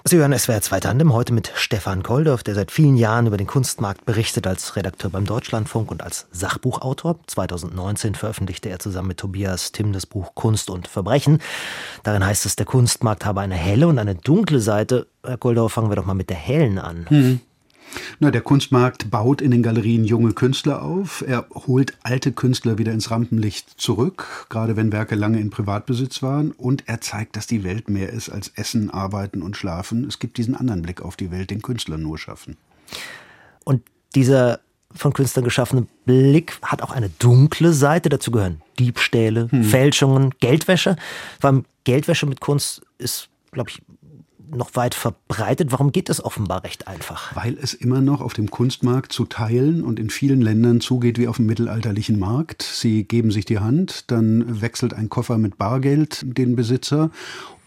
Sie 0.08 0.18
hören 0.18 0.38
SWR 0.38 0.62
2 0.62 0.82
Tandem 0.82 1.14
heute 1.14 1.34
mit 1.34 1.52
Stefan 1.56 2.04
Koldorf, 2.04 2.44
der 2.44 2.54
seit 2.54 2.70
vielen 2.70 2.96
Jahren 2.96 3.26
über 3.26 3.38
den 3.38 3.48
Kunstmarkt 3.48 4.06
berichtet 4.06 4.46
als 4.46 4.76
Redakteur 4.76 5.10
beim 5.10 5.26
Deutschlandfunk 5.26 5.90
und 5.90 6.04
als 6.04 6.28
Sachbuchautor. 6.32 7.18
2019 7.26 8.14
veröffentlichte 8.14 8.70
er 8.70 8.78
zusammen 8.78 9.08
mit 9.08 9.18
Tobias 9.18 9.72
Timm 9.72 9.94
das 9.94 10.06
Buch 10.06 10.36
Kunst 10.36 10.70
und 10.70 10.88
Verbrechen. 10.88 11.40
Darin 12.04 12.24
heißt 12.24 12.46
es, 12.46 12.56
der 12.56 12.68
Kunstmarkt 12.68 13.26
habe 13.26 13.42
eine 13.42 13.56
helle 13.56 13.88
und 13.88 13.98
eine 13.98 14.14
dunkle 14.14 14.60
Seite. 14.60 15.08
Herr 15.26 15.38
Koldorf, 15.38 15.74
fangen 15.74 15.90
wir 15.90 15.96
doch 15.96 16.06
mal 16.06 16.14
mit 16.14 16.30
der 16.30 16.38
hellen 16.38 16.78
an. 16.78 17.08
Mhm. 17.10 17.42
Na, 18.20 18.32
der 18.32 18.42
Kunstmarkt 18.42 19.10
baut 19.12 19.42
in 19.42 19.52
den 19.52 19.64
Galerien 19.64 20.06
junge 20.06 20.34
Künstler 20.34 20.82
auf. 20.82 21.24
Er 21.28 21.46
holt 21.54 21.98
alte 22.04 22.32
Künstler 22.32 22.78
wieder 22.78 22.92
ins 22.92 23.12
Rampenlicht 23.12 23.70
zurück, 23.80 24.48
gerade 24.50 24.76
wenn 24.76 24.92
Werke 24.92 25.16
lange 25.16 25.40
in 25.40 25.50
Privatbesitz 25.50 26.22
waren. 26.22 26.52
Und 26.52 26.84
er 26.88 27.02
zeigt, 27.02 27.36
dass 27.36 27.48
die 27.48 27.64
Welt 27.64 27.90
mehr 27.90 28.10
ist 28.10 28.30
als 28.30 28.52
Essen, 28.56 28.90
Arbeiten 28.90 29.42
und 29.42 29.58
Schlafen. 29.58 30.06
Es 30.06 30.20
gibt 30.20 30.38
diesen 30.38 30.56
anderen 30.56 30.82
Blick 30.82 31.02
auf 31.02 31.16
die 31.16 31.32
Welt, 31.32 31.50
den 31.50 31.62
Künstler 31.62 31.98
nur 31.98 32.18
schaffen. 32.18 32.58
Und 33.64 33.82
dieser 34.14 34.60
von 34.94 35.14
Künstlern 35.14 35.44
geschaffene 35.44 35.88
Blick 36.06 36.58
hat 36.62 36.82
auch 36.82 36.92
eine 36.92 37.10
dunkle 37.10 37.74
Seite. 37.74 38.10
Dazu 38.10 38.32
gehören 38.32 38.62
Diebstähle, 38.80 39.50
hm. 39.52 39.64
Fälschungen, 39.64 40.32
Geldwäsche. 40.40 40.96
Vor 41.40 41.50
allem 41.50 41.66
Geldwäsche 41.84 42.26
mit 42.26 42.40
Kunst 42.40 42.82
ist, 42.98 43.30
glaube 43.52 43.70
ich, 43.70 43.82
noch 44.52 44.76
weit 44.76 44.96
verbreitet. 44.96 45.72
Warum 45.72 45.92
geht 45.92 46.10
das 46.10 46.24
offenbar 46.24 46.64
recht 46.64 46.88
einfach? 46.88 47.36
Weil 47.36 47.58
es 47.62 47.74
immer 47.74 48.02
noch 48.02 48.22
auf 48.22 48.34
dem 48.34 48.50
Kunstmarkt 48.50 49.12
zu 49.12 49.26
teilen 49.26 49.84
und 49.84 50.00
in 50.00 50.10
vielen 50.10 50.42
Ländern 50.42 50.82
zugeht 50.82 51.18
wie 51.18 51.28
auf 51.28 51.38
dem 51.38 51.46
mittelalterlichen 51.46 52.20
Markt. 52.20 52.64
Sie 52.64 53.04
geben 53.04 53.32
sich 53.32 53.46
die 53.46 53.60
Hand, 53.60 54.12
dann 54.12 54.62
wechselt 54.62 54.94
ein 54.94 55.10
Koffer 55.10 55.38
mit 55.38 55.58
Bargeld 55.58 56.24
den 56.26 56.56
Besitzer 56.56 57.12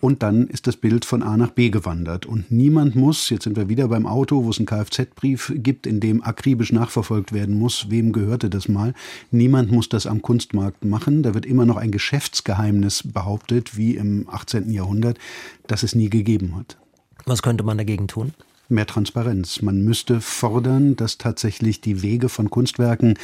und 0.00 0.22
dann 0.22 0.46
ist 0.46 0.66
das 0.66 0.76
Bild 0.76 1.04
von 1.04 1.22
A 1.22 1.36
nach 1.36 1.50
B 1.50 1.70
gewandert. 1.70 2.26
Und 2.26 2.50
niemand 2.50 2.94
muss, 2.94 3.30
jetzt 3.30 3.44
sind 3.44 3.56
wir 3.56 3.68
wieder 3.68 3.88
beim 3.88 4.06
Auto, 4.06 4.44
wo 4.44 4.50
es 4.50 4.58
einen 4.58 4.66
Kfz-Brief 4.66 5.52
gibt, 5.56 5.86
in 5.86 6.00
dem 6.00 6.22
akribisch 6.22 6.72
nachverfolgt 6.72 7.32
werden 7.32 7.58
muss, 7.58 7.90
wem 7.90 8.12
gehörte 8.12 8.48
das 8.48 8.68
mal. 8.68 8.94
Niemand 9.30 9.72
muss 9.72 9.88
das 9.88 10.06
am 10.06 10.22
Kunstmarkt 10.22 10.84
machen. 10.84 11.22
Da 11.22 11.34
wird 11.34 11.46
immer 11.46 11.66
noch 11.66 11.76
ein 11.76 11.90
Geschäftsgeheimnis 11.90 13.02
behauptet, 13.12 13.76
wie 13.76 13.96
im 13.96 14.28
18. 14.30 14.70
Jahrhundert, 14.70 15.18
das 15.66 15.82
es 15.82 15.94
nie 15.94 16.10
gegeben 16.10 16.54
hat. 16.56 16.76
Was 17.24 17.42
könnte 17.42 17.64
man 17.64 17.78
dagegen 17.78 18.06
tun? 18.06 18.34
Mehr 18.68 18.86
Transparenz. 18.86 19.62
Man 19.62 19.82
müsste 19.82 20.20
fordern, 20.20 20.94
dass 20.94 21.18
tatsächlich 21.18 21.80
die 21.80 22.02
Wege 22.02 22.28
von 22.28 22.50
Kunstwerken 22.50 23.18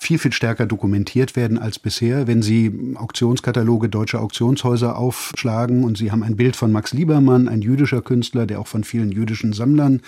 viel, 0.00 0.18
viel 0.18 0.32
stärker 0.32 0.64
dokumentiert 0.64 1.34
werden 1.34 1.58
als 1.58 1.80
bisher. 1.80 2.28
Wenn 2.28 2.40
Sie 2.40 2.94
Auktionskataloge 2.94 3.88
deutscher 3.88 4.20
Auktionshäuser 4.20 4.96
aufschlagen 4.96 5.82
und 5.82 5.98
Sie 5.98 6.12
haben 6.12 6.22
ein 6.22 6.36
Bild 6.36 6.54
von 6.54 6.70
Max 6.70 6.92
Liebermann, 6.92 7.48
ein 7.48 7.62
jüdischer 7.62 8.00
Künstler, 8.00 8.46
der 8.46 8.60
auch 8.60 8.68
von 8.68 8.84
vielen 8.84 9.10
jüdischen 9.10 9.52
Sammlern 9.52 10.00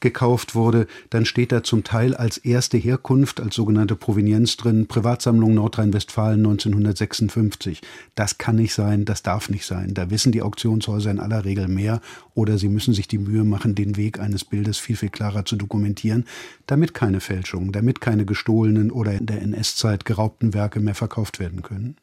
gekauft 0.00 0.54
wurde, 0.54 0.86
dann 1.10 1.26
steht 1.26 1.52
da 1.52 1.62
zum 1.62 1.84
Teil 1.84 2.14
als 2.14 2.38
erste 2.38 2.78
Herkunft, 2.78 3.38
als 3.38 3.54
sogenannte 3.54 3.96
Provenienz 3.96 4.56
drin, 4.56 4.86
Privatsammlung 4.86 5.54
Nordrhein-Westfalen 5.54 6.38
1956. 6.38 7.82
Das 8.14 8.38
kann 8.38 8.56
nicht 8.56 8.72
sein, 8.72 9.04
das 9.04 9.22
darf 9.22 9.50
nicht 9.50 9.66
sein. 9.66 9.92
Da 9.92 10.10
wissen 10.10 10.32
die 10.32 10.42
Auktionshäuser 10.42 11.10
in 11.10 11.20
aller 11.20 11.44
Regel 11.44 11.68
mehr 11.68 12.00
oder 12.34 12.56
sie 12.56 12.68
müssen 12.68 12.94
sich 12.94 13.08
die 13.08 13.18
Mühe 13.18 13.44
machen, 13.44 13.74
den 13.74 13.96
Weg 13.96 14.18
eines 14.18 14.44
Bildes 14.44 14.78
viel, 14.78 14.96
viel 14.96 15.10
klarer 15.10 15.44
zu 15.44 15.56
dokumentieren, 15.56 16.24
damit 16.66 16.94
keine 16.94 17.20
Fälschungen, 17.20 17.72
damit 17.72 18.00
keine 18.00 18.24
gestohlenen 18.24 18.90
oder 18.90 19.12
der 19.34 19.42
NS-Zeit 19.42 20.04
geraubten 20.04 20.54
Werke 20.54 20.80
mehr 20.80 20.94
verkauft 20.94 21.38
werden 21.38 21.62
können. 21.62 21.96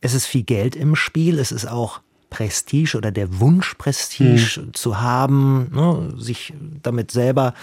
Es 0.00 0.14
ist 0.14 0.26
viel 0.26 0.42
Geld 0.42 0.76
im 0.76 0.96
Spiel, 0.96 1.38
es 1.38 1.52
ist 1.52 1.66
auch 1.66 2.00
Prestige 2.30 2.96
oder 2.96 3.10
der 3.10 3.40
Wunsch, 3.40 3.74
Prestige 3.74 4.56
hm. 4.56 4.74
zu 4.74 5.00
haben, 5.00 5.68
ne, 5.74 6.14
sich 6.16 6.54
damit 6.82 7.10
selber 7.10 7.54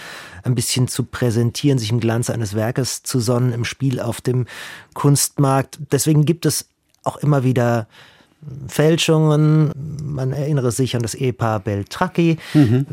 ein 0.44 0.54
bisschen 0.54 0.86
zu 0.88 1.04
präsentieren, 1.04 1.78
sich 1.78 1.90
im 1.90 2.00
Glanz 2.00 2.30
eines 2.30 2.54
Werkes 2.54 3.02
zu 3.02 3.18
sonnen 3.18 3.52
im 3.52 3.64
Spiel 3.64 3.98
auf 3.98 4.20
dem 4.20 4.46
Kunstmarkt. 4.94 5.78
Deswegen 5.90 6.24
gibt 6.26 6.46
es 6.46 6.68
auch 7.02 7.16
immer 7.16 7.42
wieder 7.42 7.88
Fälschungen. 8.68 9.72
Man 10.02 10.32
erinnere 10.32 10.70
sich 10.70 10.94
an 10.94 11.02
das 11.02 11.14
Ehepaar 11.14 11.60
Beltracchi. 11.60 12.36
Mhm. 12.54 12.86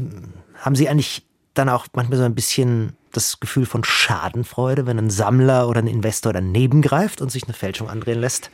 Haben 0.55 0.75
Sie 0.75 0.89
eigentlich 0.89 1.23
dann 1.53 1.69
auch 1.69 1.87
manchmal 1.93 2.17
so 2.17 2.25
ein 2.25 2.35
bisschen 2.35 2.93
das 3.15 3.39
Gefühl 3.39 3.65
von 3.65 3.83
Schadenfreude, 3.83 4.85
wenn 4.85 4.99
ein 4.99 5.09
Sammler 5.09 5.69
oder 5.69 5.79
ein 5.79 5.87
Investor 5.87 6.33
daneben 6.33 6.81
greift 6.81 7.21
und 7.21 7.31
sich 7.31 7.45
eine 7.45 7.53
Fälschung 7.53 7.89
andrehen 7.89 8.19
lässt? 8.19 8.51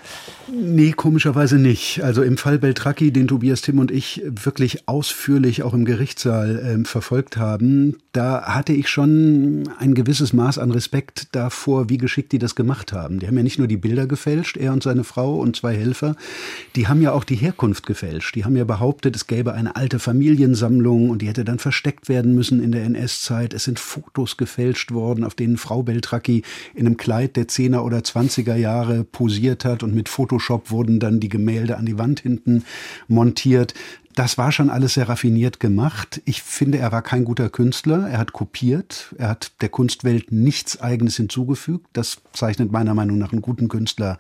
Nee, 0.52 0.92
komischerweise 0.92 1.58
nicht. 1.58 2.04
Also 2.04 2.22
im 2.22 2.38
Fall 2.38 2.60
Beltracchi, 2.60 3.12
den 3.12 3.28
Tobias 3.28 3.62
Tim 3.62 3.80
und 3.80 3.92
ich 3.92 4.22
wirklich 4.26 4.88
ausführlich 4.88 5.64
auch 5.64 5.74
im 5.74 5.86
Gerichtssaal 5.86 6.60
äh, 6.60 6.86
verfolgt 6.86 7.38
haben, 7.38 7.98
da 8.12 8.44
hatte 8.44 8.74
ich 8.74 8.90
schon 8.90 9.64
ein 9.80 9.96
gewisses 9.96 10.34
Maß 10.34 10.58
an 10.60 10.72
Respekt 10.72 11.30
davor, 11.32 11.90
wie 11.90 11.98
geschickt 11.98 12.32
die 12.32 12.40
das 12.40 12.56
gemacht 12.56 12.94
haben. 12.94 13.20
Die 13.20 13.28
haben 13.28 13.38
ja 13.38 13.44
nicht 13.44 13.58
nur 13.58 13.68
die 13.68 13.78
Bilder 13.78 14.06
gefälscht, 14.06 14.58
er 14.58 14.74
und 14.74 14.84
seine 14.84 15.04
Frau 15.04 15.40
und 15.40 15.56
zwei 15.56 15.76
Helfer, 15.76 16.16
die 16.76 16.88
haben 16.88 17.02
ja 17.02 17.14
auch 17.14 17.24
die 17.24 17.36
Herkunft 17.36 17.86
gefälscht. 17.88 18.36
Die 18.36 18.46
haben 18.46 18.56
ja 18.56 18.64
behauptet, 18.64 19.16
es 19.16 19.28
gäbe 19.28 19.54
eine 19.54 19.76
alte 19.76 20.00
Familiensammlung 20.00 21.10
und 21.10 21.22
die 21.22 21.28
hätte 21.28 21.46
dann 21.46 21.60
versteckt 21.60 22.10
werden 22.10 22.36
müssen 22.36 22.62
in 22.62 22.72
der 22.72 22.84
NS-Zeit. 22.84 23.54
Es 23.54 23.64
sind 23.64 23.80
Fotos 23.80 24.38
gefälscht 24.38 24.51
gefälscht 24.52 24.92
worden, 24.92 25.24
auf 25.24 25.34
denen 25.34 25.58
Frau 25.58 25.82
Beltracchi 25.84 26.44
in 26.74 26.86
einem 26.86 26.98
Kleid 26.98 27.38
der 27.38 27.48
10er 27.48 27.80
oder 27.80 28.00
20er 28.00 28.56
Jahre 28.56 29.06
posiert 29.06 29.64
hat 29.64 29.82
und 29.82 29.96
mit 29.96 30.10
Photoshop 30.10 30.72
wurden 30.72 31.00
dann 31.00 31.22
die 31.22 31.30
Gemälde 31.30 31.78
an 31.78 31.86
die 31.86 31.98
Wand 31.98 32.20
hinten 32.20 32.66
montiert. 33.08 33.74
Das 34.14 34.38
war 34.38 34.52
schon 34.52 34.70
alles 34.70 34.96
sehr 34.96 35.08
raffiniert 35.08 35.62
gemacht. 35.62 36.22
Ich 36.26 36.42
finde, 36.42 36.80
er 36.80 36.92
war 36.92 37.02
kein 37.02 37.24
guter 37.24 37.50
Künstler. 37.50 38.10
Er 38.10 38.18
hat 38.18 38.34
kopiert. 38.34 39.16
Er 39.18 39.30
hat 39.30 39.54
der 39.62 39.70
Kunstwelt 39.70 40.34
nichts 40.34 40.82
Eigenes 40.82 41.16
hinzugefügt. 41.16 41.88
Das 41.94 42.18
zeichnet 42.34 42.74
meiner 42.74 42.94
Meinung 42.94 43.18
nach 43.18 43.32
einen 43.32 43.42
guten 43.42 43.70
Künstler 43.70 44.18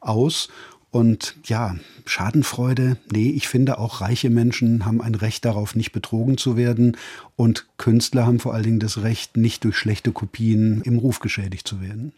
aus. 0.00 0.48
Und 0.92 1.36
ja, 1.46 1.74
Schadenfreude, 2.04 2.98
nee, 3.10 3.30
ich 3.30 3.48
finde 3.48 3.78
auch 3.78 4.02
reiche 4.02 4.28
Menschen 4.28 4.84
haben 4.84 5.00
ein 5.00 5.14
Recht 5.14 5.46
darauf, 5.46 5.74
nicht 5.74 5.92
betrogen 5.92 6.36
zu 6.36 6.58
werden. 6.58 6.98
Und 7.34 7.66
Künstler 7.78 8.26
haben 8.26 8.38
vor 8.38 8.52
allen 8.52 8.64
Dingen 8.64 8.78
das 8.78 9.02
Recht, 9.02 9.38
nicht 9.38 9.64
durch 9.64 9.76
schlechte 9.76 10.12
Kopien 10.12 10.82
im 10.82 10.98
Ruf 10.98 11.20
geschädigt 11.20 11.66
zu 11.66 11.80
werden. 11.80 12.12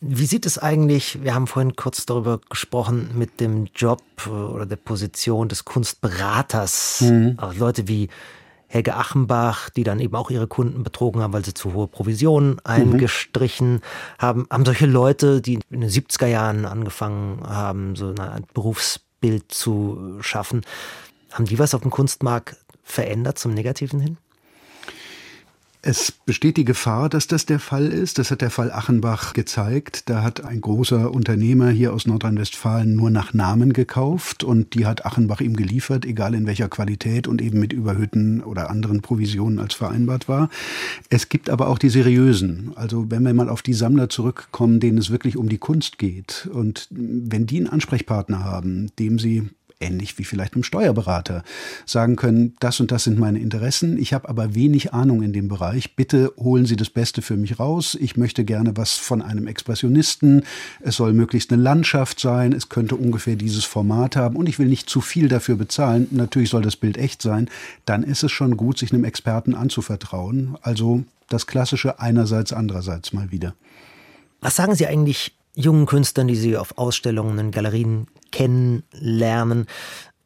Wie 0.00 0.26
sieht 0.26 0.46
es 0.46 0.58
eigentlich, 0.58 1.18
wir 1.24 1.34
haben 1.34 1.48
vorhin 1.48 1.74
kurz 1.74 2.06
darüber 2.06 2.40
gesprochen, 2.48 3.10
mit 3.14 3.40
dem 3.40 3.66
Job 3.74 4.02
oder 4.28 4.64
der 4.64 4.76
Position 4.76 5.48
des 5.48 5.64
Kunstberaters. 5.64 7.00
Mhm. 7.00 7.38
Leute 7.58 7.88
wie 7.88 8.08
Helge 8.68 8.94
Achenbach, 8.94 9.70
die 9.70 9.82
dann 9.82 9.98
eben 9.98 10.14
auch 10.14 10.30
ihre 10.30 10.46
Kunden 10.46 10.82
betrogen 10.84 11.22
haben, 11.22 11.32
weil 11.32 11.44
sie 11.44 11.54
zu 11.54 11.72
hohe 11.72 11.88
Provisionen 11.88 12.60
eingestrichen 12.64 13.72
mhm. 13.72 13.80
haben. 14.18 14.46
Haben 14.50 14.64
solche 14.66 14.86
Leute, 14.86 15.40
die 15.40 15.58
in 15.70 15.80
den 15.80 15.90
70er 15.90 16.26
Jahren 16.26 16.66
angefangen 16.66 17.42
haben, 17.46 17.96
so 17.96 18.14
ein 18.14 18.44
Berufsbild 18.52 19.50
zu 19.50 20.18
schaffen, 20.20 20.62
haben 21.32 21.46
die 21.46 21.58
was 21.58 21.74
auf 21.74 21.80
dem 21.80 21.90
Kunstmarkt 21.90 22.56
verändert 22.82 23.38
zum 23.38 23.54
Negativen 23.54 24.00
hin? 24.00 24.18
Es 25.90 26.12
besteht 26.12 26.58
die 26.58 26.66
Gefahr, 26.66 27.08
dass 27.08 27.28
das 27.28 27.46
der 27.46 27.58
Fall 27.58 27.86
ist. 27.86 28.18
Das 28.18 28.30
hat 28.30 28.42
der 28.42 28.50
Fall 28.50 28.70
Achenbach 28.70 29.32
gezeigt. 29.32 30.10
Da 30.10 30.22
hat 30.22 30.44
ein 30.44 30.60
großer 30.60 31.10
Unternehmer 31.10 31.70
hier 31.70 31.94
aus 31.94 32.06
Nordrhein-Westfalen 32.06 32.94
nur 32.94 33.08
nach 33.08 33.32
Namen 33.32 33.72
gekauft 33.72 34.44
und 34.44 34.74
die 34.74 34.84
hat 34.84 35.06
Achenbach 35.06 35.40
ihm 35.40 35.56
geliefert, 35.56 36.04
egal 36.04 36.34
in 36.34 36.44
welcher 36.44 36.68
Qualität 36.68 37.26
und 37.26 37.40
eben 37.40 37.58
mit 37.58 37.72
überhöhten 37.72 38.42
oder 38.42 38.68
anderen 38.68 39.00
Provisionen 39.00 39.58
als 39.58 39.72
vereinbart 39.72 40.28
war. 40.28 40.50
Es 41.08 41.30
gibt 41.30 41.48
aber 41.48 41.68
auch 41.68 41.78
die 41.78 41.88
seriösen. 41.88 42.72
Also 42.74 43.10
wenn 43.10 43.22
wir 43.22 43.32
mal 43.32 43.48
auf 43.48 43.62
die 43.62 43.72
Sammler 43.72 44.10
zurückkommen, 44.10 44.80
denen 44.80 44.98
es 44.98 45.08
wirklich 45.08 45.38
um 45.38 45.48
die 45.48 45.56
Kunst 45.56 45.96
geht 45.96 46.50
und 46.52 46.86
wenn 46.90 47.46
die 47.46 47.56
einen 47.56 47.66
Ansprechpartner 47.66 48.44
haben, 48.44 48.90
dem 48.98 49.18
sie 49.18 49.48
ähnlich 49.80 50.18
wie 50.18 50.24
vielleicht 50.24 50.54
einem 50.54 50.64
Steuerberater, 50.64 51.42
sagen 51.86 52.16
können, 52.16 52.54
das 52.60 52.80
und 52.80 52.90
das 52.90 53.04
sind 53.04 53.18
meine 53.18 53.38
Interessen, 53.38 53.98
ich 53.98 54.12
habe 54.12 54.28
aber 54.28 54.54
wenig 54.54 54.92
Ahnung 54.92 55.22
in 55.22 55.32
dem 55.32 55.48
Bereich, 55.48 55.94
bitte 55.94 56.32
holen 56.36 56.66
Sie 56.66 56.76
das 56.76 56.90
Beste 56.90 57.22
für 57.22 57.36
mich 57.36 57.58
raus, 57.58 57.96
ich 58.00 58.16
möchte 58.16 58.44
gerne 58.44 58.76
was 58.76 58.94
von 58.94 59.22
einem 59.22 59.46
Expressionisten, 59.46 60.44
es 60.80 60.96
soll 60.96 61.12
möglichst 61.12 61.52
eine 61.52 61.62
Landschaft 61.62 62.20
sein, 62.20 62.52
es 62.52 62.68
könnte 62.68 62.96
ungefähr 62.96 63.36
dieses 63.36 63.64
Format 63.64 64.16
haben 64.16 64.36
und 64.36 64.48
ich 64.48 64.58
will 64.58 64.68
nicht 64.68 64.90
zu 64.90 65.00
viel 65.00 65.28
dafür 65.28 65.56
bezahlen, 65.56 66.08
natürlich 66.10 66.50
soll 66.50 66.62
das 66.62 66.76
Bild 66.76 66.96
echt 66.96 67.22
sein, 67.22 67.48
dann 67.84 68.02
ist 68.02 68.22
es 68.22 68.32
schon 68.32 68.56
gut, 68.56 68.78
sich 68.78 68.92
einem 68.92 69.04
Experten 69.04 69.54
anzuvertrauen. 69.54 70.56
Also 70.62 71.04
das 71.28 71.46
klassische 71.46 72.00
einerseits, 72.00 72.52
andererseits 72.52 73.12
mal 73.12 73.30
wieder. 73.30 73.54
Was 74.40 74.56
sagen 74.56 74.74
Sie 74.74 74.86
eigentlich 74.86 75.37
jungen 75.54 75.86
Künstlern, 75.86 76.28
die 76.28 76.36
Sie 76.36 76.56
auf 76.56 76.76
Ausstellungen 76.78 77.38
in 77.38 77.50
Galerien 77.50 78.06
kennenlernen, 78.30 79.66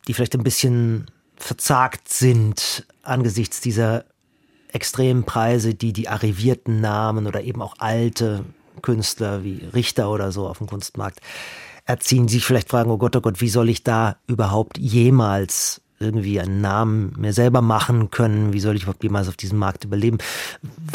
die 0.06 0.14
vielleicht 0.14 0.35
ein 0.35 0.42
bisschen 0.42 1.11
verzagt 1.37 2.08
sind 2.08 2.87
angesichts 3.02 3.61
dieser 3.61 4.04
extremen 4.68 5.24
Preise, 5.24 5.74
die 5.74 5.92
die 5.92 6.08
arrivierten 6.08 6.80
Namen 6.80 7.26
oder 7.26 7.42
eben 7.42 7.62
auch 7.62 7.74
alte 7.78 8.44
Künstler 8.80 9.44
wie 9.44 9.64
Richter 9.74 10.11
oder 10.11 10.32
so 10.32 10.46
auf 10.46 10.58
dem 10.58 10.66
Kunstmarkt 10.66 11.20
erziehen, 11.85 12.28
sich 12.28 12.44
vielleicht 12.44 12.70
fragen, 12.70 12.90
oh 12.90 12.98
Gott, 12.98 13.16
oh 13.16 13.20
Gott, 13.20 13.40
wie 13.40 13.48
soll 13.48 13.68
ich 13.68 13.82
da 13.85 14.16
überhaupt 14.26 14.78
jemals 14.78 15.82
irgendwie 16.02 16.40
einen 16.40 16.60
Namen 16.60 17.12
mir 17.16 17.32
selber 17.32 17.62
machen 17.62 18.10
können? 18.10 18.52
Wie 18.52 18.60
soll 18.60 18.76
ich 18.76 18.82
überhaupt 18.82 19.02
jemals 19.02 19.28
auf 19.28 19.36
diesem 19.36 19.58
Markt 19.58 19.84
überleben? 19.84 20.18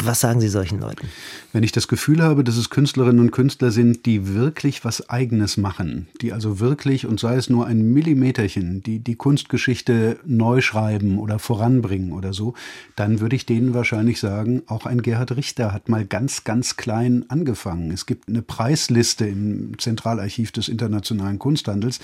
Was 0.02 0.20
sagen 0.20 0.40
Sie 0.40 0.48
solchen 0.48 0.80
Leuten? 0.80 1.08
Wenn 1.52 1.62
ich 1.62 1.72
das 1.72 1.88
Gefühl 1.88 2.22
habe, 2.22 2.44
dass 2.44 2.56
es 2.56 2.70
Künstlerinnen 2.70 3.20
und 3.20 3.30
Künstler 3.30 3.70
sind, 3.70 4.06
die 4.06 4.34
wirklich 4.34 4.84
was 4.84 5.08
Eigenes 5.08 5.56
machen, 5.56 6.08
die 6.20 6.32
also 6.32 6.60
wirklich, 6.60 7.06
und 7.06 7.18
sei 7.18 7.36
es 7.36 7.50
nur 7.50 7.66
ein 7.66 7.92
Millimeterchen, 7.92 8.82
die 8.82 8.98
die 8.98 9.16
Kunstgeschichte 9.16 10.18
neu 10.26 10.60
schreiben 10.60 11.18
oder 11.18 11.38
voranbringen 11.38 12.12
oder 12.12 12.32
so, 12.32 12.54
dann 12.96 13.20
würde 13.20 13.36
ich 13.36 13.46
denen 13.46 13.74
wahrscheinlich 13.74 14.20
sagen, 14.20 14.62
auch 14.66 14.86
ein 14.86 15.02
Gerhard 15.02 15.36
Richter 15.36 15.72
hat 15.72 15.88
mal 15.88 16.04
ganz, 16.04 16.44
ganz 16.44 16.76
klein 16.76 17.24
angefangen. 17.28 17.90
Es 17.90 18.06
gibt 18.06 18.28
eine 18.28 18.42
Preisliste 18.42 19.26
im 19.26 19.78
Zentralarchiv 19.78 20.52
des 20.52 20.68
internationalen 20.68 21.38
Kunsthandels 21.38 22.00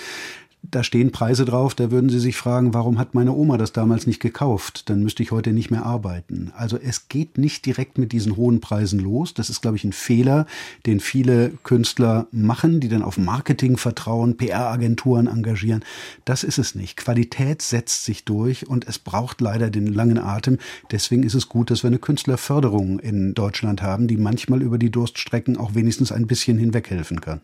da 0.70 0.82
stehen 0.82 1.12
Preise 1.12 1.44
drauf, 1.44 1.74
da 1.74 1.90
würden 1.90 2.08
Sie 2.08 2.18
sich 2.18 2.36
fragen, 2.36 2.74
warum 2.74 2.98
hat 2.98 3.14
meine 3.14 3.32
Oma 3.32 3.58
das 3.58 3.72
damals 3.72 4.06
nicht 4.06 4.20
gekauft? 4.20 4.88
Dann 4.88 5.02
müsste 5.02 5.22
ich 5.22 5.30
heute 5.30 5.52
nicht 5.52 5.70
mehr 5.70 5.84
arbeiten. 5.84 6.52
Also 6.56 6.78
es 6.78 7.08
geht 7.08 7.38
nicht 7.38 7.66
direkt 7.66 7.98
mit 7.98 8.12
diesen 8.12 8.36
hohen 8.36 8.60
Preisen 8.60 8.98
los. 8.98 9.34
Das 9.34 9.50
ist, 9.50 9.62
glaube 9.62 9.76
ich, 9.76 9.84
ein 9.84 9.92
Fehler, 9.92 10.46
den 10.86 11.00
viele 11.00 11.50
Künstler 11.62 12.26
machen, 12.32 12.80
die 12.80 12.88
dann 12.88 13.02
auf 13.02 13.18
Marketing 13.18 13.76
vertrauen, 13.76 14.36
PR-Agenturen 14.36 15.26
engagieren. 15.26 15.84
Das 16.24 16.44
ist 16.44 16.58
es 16.58 16.74
nicht. 16.74 16.96
Qualität 16.96 17.60
setzt 17.60 18.04
sich 18.04 18.24
durch 18.24 18.66
und 18.66 18.88
es 18.88 18.98
braucht 18.98 19.40
leider 19.40 19.70
den 19.70 19.86
langen 19.86 20.18
Atem. 20.18 20.58
Deswegen 20.90 21.22
ist 21.22 21.34
es 21.34 21.48
gut, 21.48 21.70
dass 21.70 21.82
wir 21.82 21.88
eine 21.88 21.98
Künstlerförderung 21.98 22.98
in 23.00 23.34
Deutschland 23.34 23.82
haben, 23.82 24.08
die 24.08 24.16
manchmal 24.16 24.62
über 24.62 24.78
die 24.78 24.90
Durststrecken 24.90 25.56
auch 25.56 25.74
wenigstens 25.74 26.10
ein 26.10 26.26
bisschen 26.26 26.58
hinweghelfen 26.58 27.20
kann. 27.20 27.40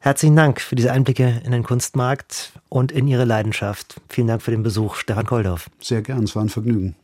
Herzlichen 0.00 0.36
Dank 0.36 0.60
für 0.60 0.76
diese 0.76 0.92
Einblicke 0.92 1.42
in 1.44 1.50
den 1.50 1.64
Kunstmarkt 1.64 2.52
und 2.68 2.92
in 2.92 3.08
Ihre 3.08 3.24
Leidenschaft. 3.24 4.00
Vielen 4.08 4.28
Dank 4.28 4.42
für 4.42 4.52
den 4.52 4.62
Besuch, 4.62 4.94
Stefan 4.94 5.26
Koldorf. 5.26 5.68
Sehr 5.80 6.02
gern, 6.02 6.22
es 6.22 6.36
war 6.36 6.42
ein 6.44 6.48
Vergnügen. 6.48 6.94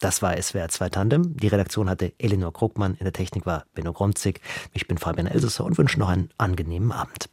Das 0.00 0.20
war 0.20 0.36
SWR 0.36 0.68
2 0.68 0.88
Tandem. 0.88 1.36
Die 1.36 1.46
Redaktion 1.46 1.88
hatte 1.88 2.12
Elinor 2.18 2.52
Krugmann, 2.52 2.96
in 2.98 3.04
der 3.04 3.12
Technik 3.12 3.46
war 3.46 3.66
Benno 3.74 3.92
Gromzig. 3.92 4.40
Ich 4.72 4.88
bin 4.88 4.98
Fabian 4.98 5.28
Elsässer 5.28 5.64
und 5.64 5.78
wünsche 5.78 6.00
noch 6.00 6.08
einen 6.08 6.30
angenehmen 6.38 6.90
Abend. 6.90 7.28